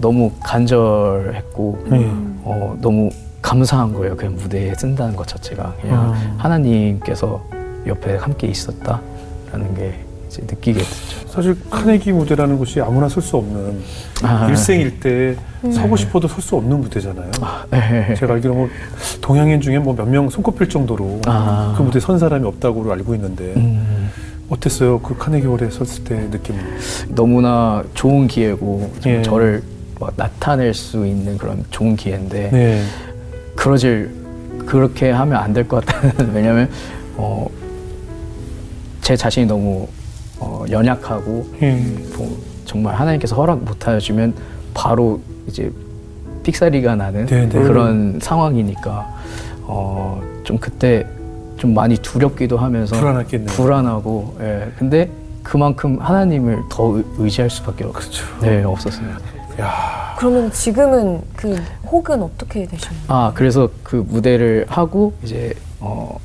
[0.00, 2.40] 너무 간절했고 음.
[2.44, 3.10] 어, 너무
[3.42, 4.16] 감사한 거예요.
[4.16, 6.34] 그냥 무대에 쓴다는 것 자체가 그냥 음.
[6.38, 7.44] 하나님께서
[7.86, 11.28] 옆에 함께 있었다라는 게 이제 느끼게 됐죠.
[11.28, 13.80] 사실 카네기 무대라는 곳이 아무나 설 수 없는
[14.22, 14.46] 아.
[14.48, 15.36] 일생일대
[15.74, 17.30] 서고 싶어도 설 수 없는 무대잖아요.
[17.70, 18.14] 네.
[18.16, 18.68] 제가 알기로 뭐
[19.20, 21.74] 동양인 중에 뭐 몇 명 손꼽힐 정도로 아.
[21.76, 24.08] 그 무대 선 사람이 없다고 알고 있는데 음,
[24.48, 25.00] 어땠어요?
[25.00, 26.60] 그 카네기 홀에 섰을 때 느낌은?
[27.08, 29.22] 너무나 좋은 기회고 좀 예.
[29.22, 29.62] 저를
[29.98, 32.84] 막 나타낼 수 있는 그런 좋은 기회인데 네.
[33.56, 34.10] 그러질
[34.66, 36.70] 그렇게 하면 안 될 것 같다는 왜냐면
[37.16, 37.46] 어,
[39.02, 39.88] 제 자신이 너무
[40.40, 41.74] 어, 연약하고 예.
[42.16, 44.34] 뭐 정말 하나님께서 허락 못 해주면
[44.74, 45.70] 바로 이제
[46.42, 47.62] 삑사리가 나는 네, 네.
[47.62, 49.14] 그런 상황이니까
[49.62, 51.06] 어, 좀 그때
[51.56, 53.48] 좀 많이 두렵기도 하면서 불안했겠네요.
[53.54, 54.72] 불안하고 예.
[54.78, 55.10] 근데
[55.42, 58.24] 그만큼 하나님을 더 의- 의지할 수밖에 없, 그렇죠.
[58.40, 59.18] 네, 없었습니다.
[59.60, 63.02] 야, 그러면 지금은 그 혹은 어떻게 되셨나요?
[63.08, 66.18] 아 그래서 그 무대를 하고 이제 어,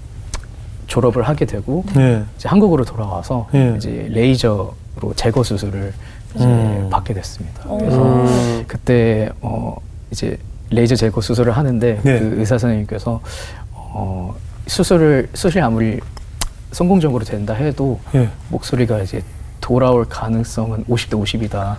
[0.95, 2.23] 졸업을 하게 되고 네.
[2.37, 3.73] 이제 한국으로 돌아와서 예.
[3.75, 4.73] 이제 레이저로
[5.17, 5.93] 제거 수술을
[6.35, 6.87] 이제 음.
[6.89, 7.63] 받게 됐습니다.
[7.65, 7.77] 어.
[7.77, 9.75] 그래서 그때 어
[10.11, 10.37] 이제
[10.69, 12.19] 레이저 제거 수술을 하는데 네.
[12.19, 13.19] 그 의사 선생님께서
[13.73, 14.35] 어
[14.67, 15.99] 수술을 수술이 아무리
[16.71, 18.29] 성공적으로 된다 해도 예.
[18.49, 19.21] 목소리가 이제
[19.59, 21.75] 돌아올 가능성은 50대 50이다.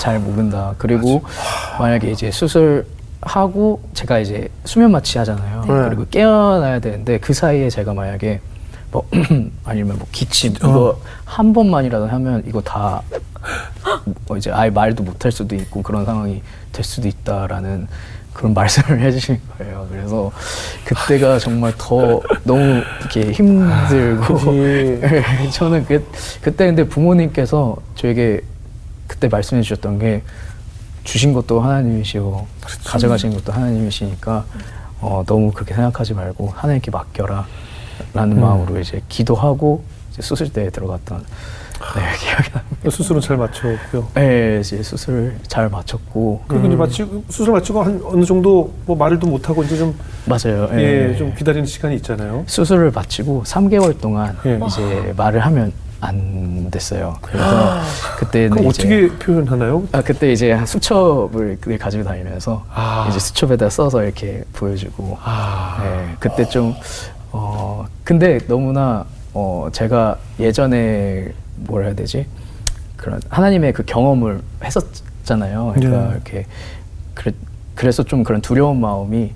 [0.00, 0.74] 잘 모른다.
[0.76, 1.22] 그리고
[1.78, 2.84] 만약에 이제 수술
[3.22, 5.64] 하고 제가 이제 수면 마취 하잖아요.
[5.88, 8.40] 그리고 깨어나야 되는데 그 사이에 제가 만약에
[8.90, 9.06] 뭐
[9.64, 13.02] 아니면 뭐 기침 이거 한 번만이라도 하면 이거 다
[14.26, 17.88] 뭐 이제 아예 말도 못할 수도 있고 그런 상황이 될 수도 있다라는
[18.32, 19.86] 그런 말씀을 해주신 거예요.
[19.90, 20.30] 그래서
[20.84, 24.38] 그때가 정말 더 너무 이렇게 힘들고
[25.52, 26.06] 저는 그,
[26.42, 28.42] 그때 근데 부모님께서 저에게
[29.06, 30.22] 그때 말씀해 주셨던 게
[31.04, 32.46] 주신 것도 하나님이시고
[32.84, 34.44] 가져가신 것도 하나님이시니까
[35.00, 37.46] 어, 너무 그렇게 생각하지 말고 하나님께 맡겨라
[38.14, 39.82] 라는 마음으로 이제 기도하고
[40.12, 41.24] 이제 수술대에 들어갔던
[41.94, 42.90] 네, 기억이 납니다.
[42.90, 44.08] 수술은 잘 맞췄고요.
[44.14, 49.26] 네, 이제 수술 잘 마쳤고 그리고 이제 마치고 수술 마치고 한 어느 정도 뭐 말을도
[49.26, 50.68] 못 하고 이제 좀 맞아요.
[50.72, 52.44] 예, 예, 좀 기다리는 시간이 있잖아요.
[52.46, 54.60] 수술을 마치고 3개월 동안 예.
[54.66, 57.16] 이제 말을 하면 안 됐어요.
[57.20, 57.80] 그래서
[58.18, 59.86] 그때는 그럼 이제 어떻게 표현하나요?
[59.92, 63.06] 아 그때 이제 한 수첩을 늘 가지고 다니면서 아.
[63.10, 65.78] 이제 수첩에다 써서 이렇게 보여주고 아.
[65.82, 66.74] 네, 그때 좀
[67.32, 72.26] 어 근데 너무나 어 제가 예전에 뭐라 해야 되지
[72.96, 75.74] 그런 하나님의 그 경험을 했었잖아요.
[75.76, 76.10] 그러니까 네.
[76.12, 76.46] 이렇게
[77.14, 77.32] 그래,
[77.74, 79.32] 그래서 좀 그런 두려운 마음이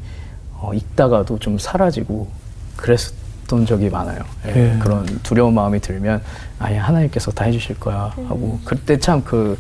[0.55, 2.29] 어, 있다가도 좀 사라지고
[2.77, 2.99] 그랬
[3.47, 4.21] 던 적이 많아요.
[4.47, 4.79] 예, 예.
[4.79, 6.23] 그런 두려운 마음이 들면
[6.59, 9.59] 아예 하나님께서 다 해주실 거야 하고 그때 참그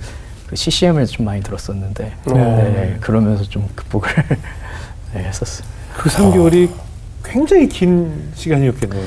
[0.54, 4.10] CCM을 좀 많이 들었었는데 네, 그러면서 좀 극복을
[5.14, 5.66] 네, 했었어요.
[5.96, 6.70] 그 3개월이
[7.24, 9.04] 굉장히 긴 시간이었겠네요.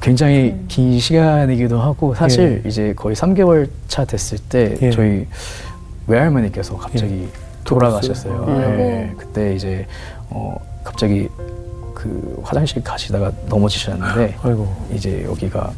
[0.00, 4.90] 굉장히 긴 시간이기도 하고 사실 이제 거의 3개월 차 됐을 때 예.
[4.90, 5.26] 저희
[6.06, 7.28] 외할머니께서 갑자기
[7.64, 8.36] 돌아가셨어요.
[8.36, 8.80] 돌아가셨어요?
[8.80, 9.86] 예, 그때 이제
[10.30, 11.28] 어 갑자기
[12.06, 14.74] 그 화장실 가시다가 넘어지셨는데 아이고.
[14.92, 15.70] 이제 여기가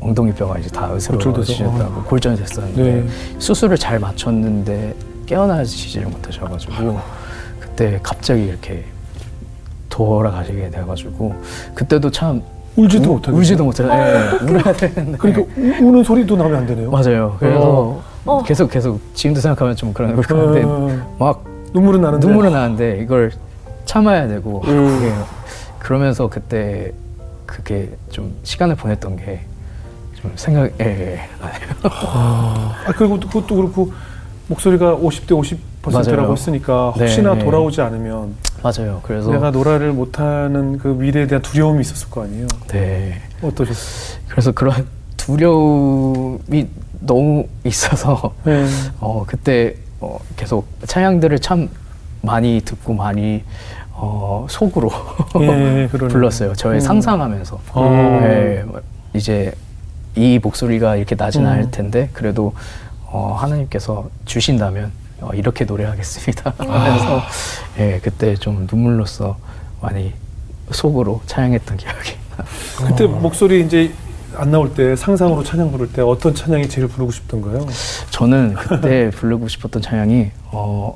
[0.00, 0.92] 엉덩이뼈가 이제 다?
[0.94, 3.06] 으스러지셨다고 골절이 됐었는데 네.
[3.38, 4.94] 수술을 잘 마쳤는데
[5.26, 7.00] 깨어나시지를 못하셔가지고
[7.60, 8.84] 그때 갑자기 이렇게
[9.88, 11.34] 돌아가시게 돼가지고
[11.74, 12.42] 그때도 참
[12.76, 13.38] 울지도 우- 못하고.
[13.38, 13.88] 울지도 못해요.
[13.90, 15.16] 예, 울어야 되는데.
[15.18, 16.90] 그러니까 우- 우는 소리도 나면 안 되네요.
[16.90, 17.36] 맞아요.
[17.40, 18.42] 그래서 어.
[18.44, 21.42] 계속 계속 지금도 생각하면 좀 그런 그런데 어, 막
[21.72, 22.26] 눈물은 나는데.
[22.26, 23.32] 눈물은 나는데 이걸
[23.86, 24.86] 참아야 되고 음.
[24.86, 25.14] 그게
[25.78, 26.92] 그러면서 그때
[27.46, 29.40] 그게 좀 시간을 보냈던 게
[30.22, 31.52] 좀 생각에 나요.
[31.84, 33.92] 아, 그리고 또 그것도 그렇고
[34.48, 35.28] 목소리가 50대
[35.82, 36.32] 50%라고 맞아요.
[36.32, 37.02] 했으니까 네.
[37.04, 39.00] 혹시나 돌아오지 않으면 맞아요.
[39.02, 42.46] 그래서 내가 노래를 못하는 그 미래에 대한 두려움이 있었을 거 아니에요.
[42.68, 43.20] 네.
[43.42, 44.20] 어떠셨어요?
[44.28, 46.66] 그래서 그런 두려움이
[47.00, 48.66] 너무 있어서 네.
[49.00, 51.68] 어 그때 어, 계속 찬양들을 참
[52.22, 53.42] 많이 듣고 많이
[53.92, 54.90] 어, 속으로
[55.40, 56.08] 예, 그러네요.
[56.08, 56.54] 불렀어요.
[56.54, 56.80] 저의 음.
[56.80, 58.20] 상상하면서 어.
[58.24, 58.80] 예, 뭐
[59.14, 59.52] 이제
[60.14, 61.14] 이 목소리가 이렇게
[61.46, 61.46] 음.
[61.46, 62.52] 않을 텐데 그래도
[63.06, 66.54] 어, 하나님께서 주신다면 어, 이렇게 노래하겠습니다.
[66.58, 67.22] 하면서
[67.78, 69.36] 예, 그때 좀 눈물로써
[69.80, 70.12] 많이
[70.70, 72.12] 속으로 찬양했던 기억이.
[72.86, 73.92] 그때 목소리 이제
[74.36, 77.66] 안 나올 때 상상으로 찬양 부를 때 어떤 찬양이 제일 부르고 싶던가요?
[78.10, 80.94] 저는 그때 부르고 싶었던 찬양이 어,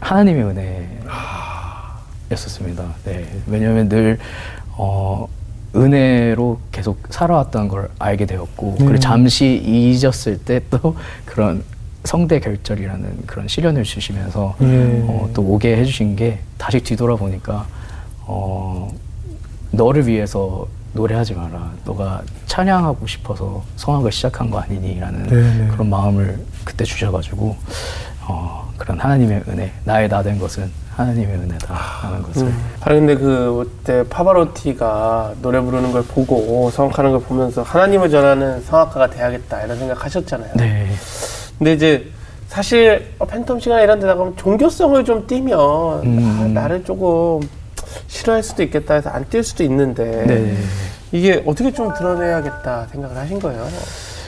[0.00, 0.44] 하나님의
[2.28, 2.84] 은혜였었습니다.
[3.04, 4.18] 네, 왜냐하면 늘
[4.76, 5.26] 어,
[5.74, 8.84] 은혜로 계속 살아왔던 걸 알게 되었고 네.
[8.84, 11.62] 그리고 잠시 잊었을 때 또 그런
[12.04, 15.02] 성대 결절이라는 그런 시련을 주시면서 예.
[15.08, 17.66] 어, 또 오게 해주신 게 다시 뒤돌아보니까
[18.22, 18.92] 어,
[19.72, 21.72] 너를 위해서 노래하지 마라.
[21.84, 25.68] 너가 찬양하고 싶어서 성악을 시작한 거 아니니라는 네네.
[25.68, 27.56] 그런 마음을 그때 주셔가지고
[28.28, 34.02] 어, 그런 하나님의 은혜, 나의 나 된 것은 하나님의 은혜다라는 것을 아니 근데 그 그때
[34.08, 40.52] 파바로티가 노래 부르는 걸 보고 성악하는 걸 보면서 하나님을 전하는 성악가가 돼야겠다 이런 생각하셨잖아요.
[40.56, 40.86] 네,
[41.58, 42.10] 근데 이제
[42.48, 45.58] 사실 어, 팬텀 시간 이런 데 나가면 종교성을 좀 띄면
[46.04, 46.38] 음.
[46.40, 47.40] 아, 나를 조금
[48.06, 50.56] 싫어할 수도 있겠다 해서 안 뛸 수도 있는데 네.
[51.12, 53.66] 이게 어떻게 좀 드러내야겠다 생각을 하신 거예요.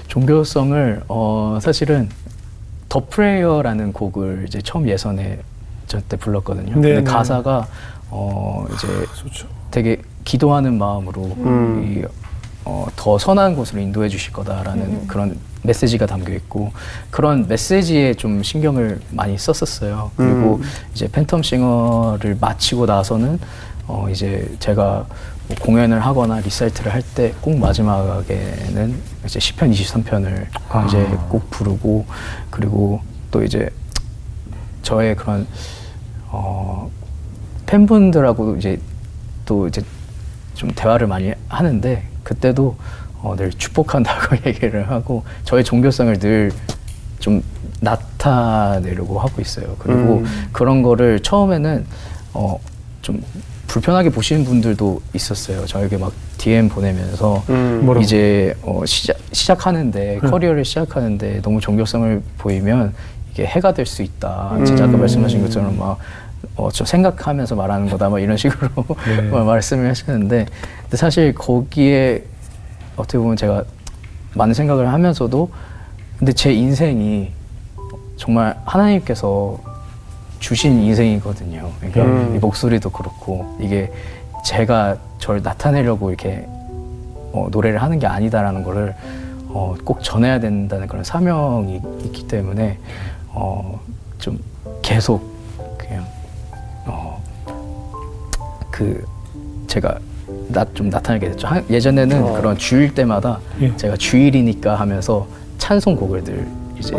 [0.09, 2.09] 종교성을 어, 사실은
[2.89, 5.41] 더 프레이어라는 곡을 이제 처음 예선에
[5.87, 6.67] 저 때 불렀거든요.
[6.67, 7.03] 네, 근데 네.
[7.05, 7.67] 가사가
[8.11, 8.87] 어, 이제
[9.17, 9.47] 좋죠.
[9.71, 11.85] 되게 기도하는 마음으로 음.
[11.85, 12.05] 이,
[12.65, 16.73] 어, 더 선한 곳으로 인도해 주실 거다라는 그런 메시지가 담겨 있고
[17.11, 20.11] 그런 메시지에 좀 신경을 많이 썼었어요.
[20.17, 20.61] 그리고
[20.95, 23.39] 이제 팬텀 싱어를 마치고 나서는
[23.87, 25.07] 어, 이제 제가
[25.49, 28.95] 뭐 공연을 하거나 리사이틀을 할 때 꼭 마지막에는
[29.25, 30.85] 이제 시편 23편을 아.
[30.87, 32.07] 이제 꼭 부르고
[32.51, 33.69] 그리고 또 이제
[34.83, 35.47] 저의 그런
[36.29, 36.91] 어,
[37.67, 38.79] 팬분들하고 이제
[39.47, 39.83] 또 이제
[40.55, 42.77] 좀 대화를 많이 하는데 그때도
[43.23, 46.53] 어, 늘 축복한다고 얘기를 하고 저의 종교성을 늘
[47.19, 47.43] 좀
[47.81, 49.75] 나타내려고 하고 있어요.
[49.81, 50.23] 그리고
[50.53, 51.85] 그런 거를 처음에는
[52.33, 52.61] 어,
[53.03, 53.21] 좀
[53.69, 55.67] 불편하게 보시는 분들도 있었어요.
[55.67, 57.95] 저에게 막 DM 보내면서 음.
[58.03, 62.95] 이제 어, 시작, 시작하는데 커리어를 시작하는데 너무 종교성을 보이면
[63.31, 64.57] 이게 해가 될 수 있다.
[64.65, 65.99] 진짜 아까 말씀하신 것처럼 막
[66.57, 68.09] 어, 좀 생각하면서 말하는 거다.
[68.09, 68.71] 막 이런 식으로
[69.31, 70.47] 막 말씀을 하시는데
[70.83, 72.25] 근데 사실 거기에
[72.97, 73.65] 어떻게 보면 제가
[74.35, 75.51] 많은 생각을 하면서도
[76.19, 77.31] 근데 제 인생이
[78.17, 79.59] 정말 하나님께서
[80.39, 81.71] 주신 인생이거든요.
[81.81, 82.37] 그러니까 음.
[82.37, 83.93] 이 목소리도 그렇고 이게
[84.45, 86.45] 제가 저를 나타내려고 이렇게
[87.33, 88.95] 어, 노래를 하는 게 아니다라는 거를
[89.49, 92.79] 어, 꼭 전해야 된다는 그런 사명이 있기 때문에
[93.29, 93.81] 어,
[94.19, 94.39] 좀
[94.83, 95.23] 계속
[95.77, 96.05] 그냥
[96.87, 97.21] 어,
[98.71, 99.05] 그
[99.67, 99.99] 제가
[100.49, 101.47] 나, 좀 나타나게 됐죠.
[101.47, 102.33] 한- 예전에는 어.
[102.35, 103.75] 그런 주일 때마다 예.
[103.77, 105.27] 제가 주일이니까 하면서
[105.59, 106.47] 찬송곡을 늘
[106.79, 106.95] 이제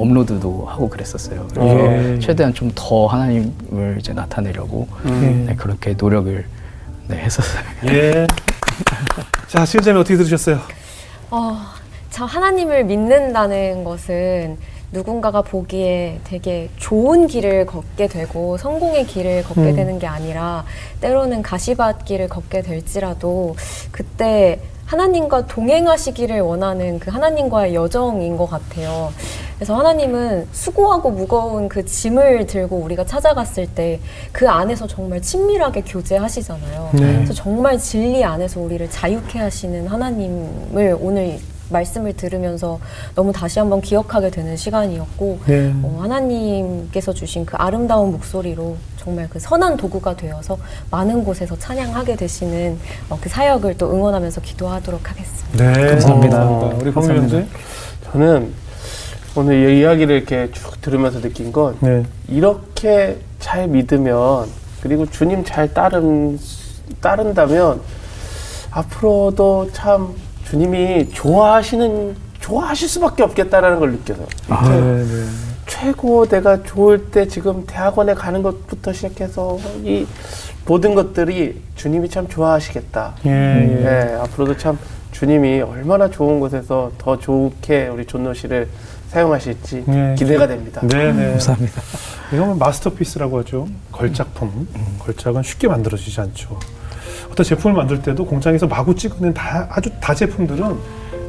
[0.00, 1.46] 업로드도 하고 그랬었어요.
[1.50, 2.18] 그래서 예.
[2.18, 5.44] 최대한 좀 더 하나님을 이제 나타내려고 음.
[5.46, 6.44] 네, 그렇게 노력을
[7.08, 7.62] 네, 했었어요.
[7.86, 8.26] 예.
[9.48, 10.60] 자, 시은자매 어떻게 들으셨어요?
[11.30, 11.56] 어,
[12.10, 14.56] 참 하나님을 믿는다는 것은
[14.92, 19.76] 누군가가 보기에 되게 좋은 길을 걷게 되고 성공의 길을 걷게 음.
[19.76, 20.64] 되는 게 아니라
[21.00, 23.54] 때로는 가시밭길을 걷게 될지라도
[23.92, 29.12] 그때 하나님과 동행하시기를 원하는 그 하나님과의 여정인 것 같아요.
[29.60, 34.00] 그래서 하나님은 수고하고 무거운 그 짐을 들고 우리가 찾아갔을 때
[34.32, 36.90] 그 안에서 정말 친밀하게 교제하시잖아요.
[36.94, 37.14] 네.
[37.16, 41.38] 그래서 정말 진리 안에서 우리를 자유케 하시는 하나님을 오늘
[41.68, 42.80] 말씀을 들으면서
[43.14, 45.72] 너무 다시 한번 기억하게 되는 시간이었고 네.
[45.82, 50.56] 어, 하나님께서 주신 그 아름다운 목소리로 정말 그 선한 도구가 되어서
[50.90, 52.78] 많은 곳에서 찬양하게 되시는
[53.10, 55.72] 어, 그 사역을 또 응원하면서 기도하도록 하겠습니다.
[55.72, 55.86] 네.
[55.90, 56.44] 감사합니다.
[56.80, 57.42] 우리 감사합니다.
[58.10, 58.52] 저는
[59.36, 62.04] 오늘 이 이야기를 이렇게 쭉 들으면서 느낀 건 네.
[62.28, 64.48] 이렇게 잘 믿으면
[64.82, 66.38] 그리고 주님 잘 따름
[67.00, 67.80] 따른다면
[68.70, 70.14] 앞으로도 참
[70.44, 75.04] 주님이 좋아하시는 좋아하실 수밖에 없겠다라는 걸 느껴서 네,
[75.66, 80.06] 최고 내가 좋을 때 지금 대학원에 가는 것부터 시작해서 이
[80.66, 83.14] 모든 것들이 주님이 참 좋아하시겠다.
[83.26, 83.84] 예, 예.
[83.84, 84.78] 네, 앞으로도 참
[85.12, 88.68] 주님이 얼마나 좋은 곳에서 더 좋게 우리 존노 씨를
[89.10, 90.80] 사용하실지 예, 기대가 됩니다.
[90.84, 91.30] 네, 네.
[91.30, 91.82] 감사합니다.
[92.32, 93.66] 이건 masterpiece라고 하죠.
[93.90, 94.68] 걸작품.
[95.00, 96.58] 걸작은 쉽게 만들어지지 않죠.
[97.30, 100.76] 어떤 제품을 만들 때도 공장에서 마구 찍어낸 다, 아주 다 제품들은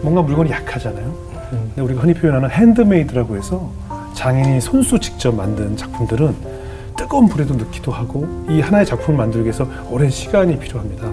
[0.02, 1.32] 뭔가 물건이 약하잖아요.
[1.50, 3.72] 근데 우리가 흔히 표현하는 handmade라고 해서
[4.14, 6.36] 장인이 손수 직접 만든 작품들은
[6.96, 11.10] 뜨거운 불에도 넣기도 하고 이 하나의 작품을 만들기 위해서 오랜 시간이 필요합니다.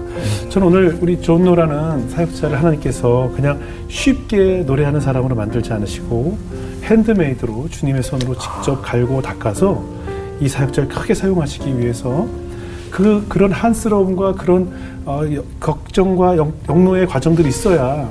[0.49, 6.37] 저는 오늘 우리 존노라는 사역자를 하나님께서 그냥 쉽게 노래하는 사람으로 만들지 않으시고
[6.83, 9.83] handmade로 주님의 손으로 직접 갈고 닦아서
[10.39, 12.27] 이 사역자를 크게 사용하시기 위해서
[12.91, 14.71] 그 그런 한스러움과 그런
[15.05, 18.09] 어, 여- 걱정과 영, 영노의 과정들이 있어야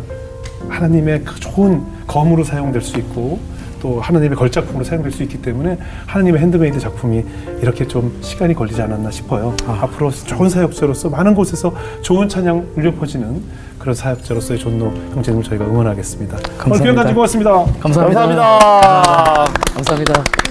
[0.68, 3.38] 하나님의 그 좋은 검으로 사용될 수 있고
[3.80, 7.24] 또 하나님의 걸작품으로 사용될 수 있기 때문에 하나님의 핸드메이드 작품이
[7.62, 9.54] 이렇게 좀 시간이 걸리지 않았나 싶어요.
[9.66, 13.40] 앞으로 좋은 사역자로서 많은 곳에서 좋은 찬양 울려 퍼지는
[13.88, 16.36] 그런 사역자로서의 존노 형제님을 저희가 응원하겠습니다.
[16.36, 16.82] 오늘 감사합니다.
[16.82, 17.50] 귀한 간증 고맙습니다.
[17.80, 18.20] 감사합니다.
[18.20, 19.44] 감사합니다.
[19.74, 20.47] 감사합니다.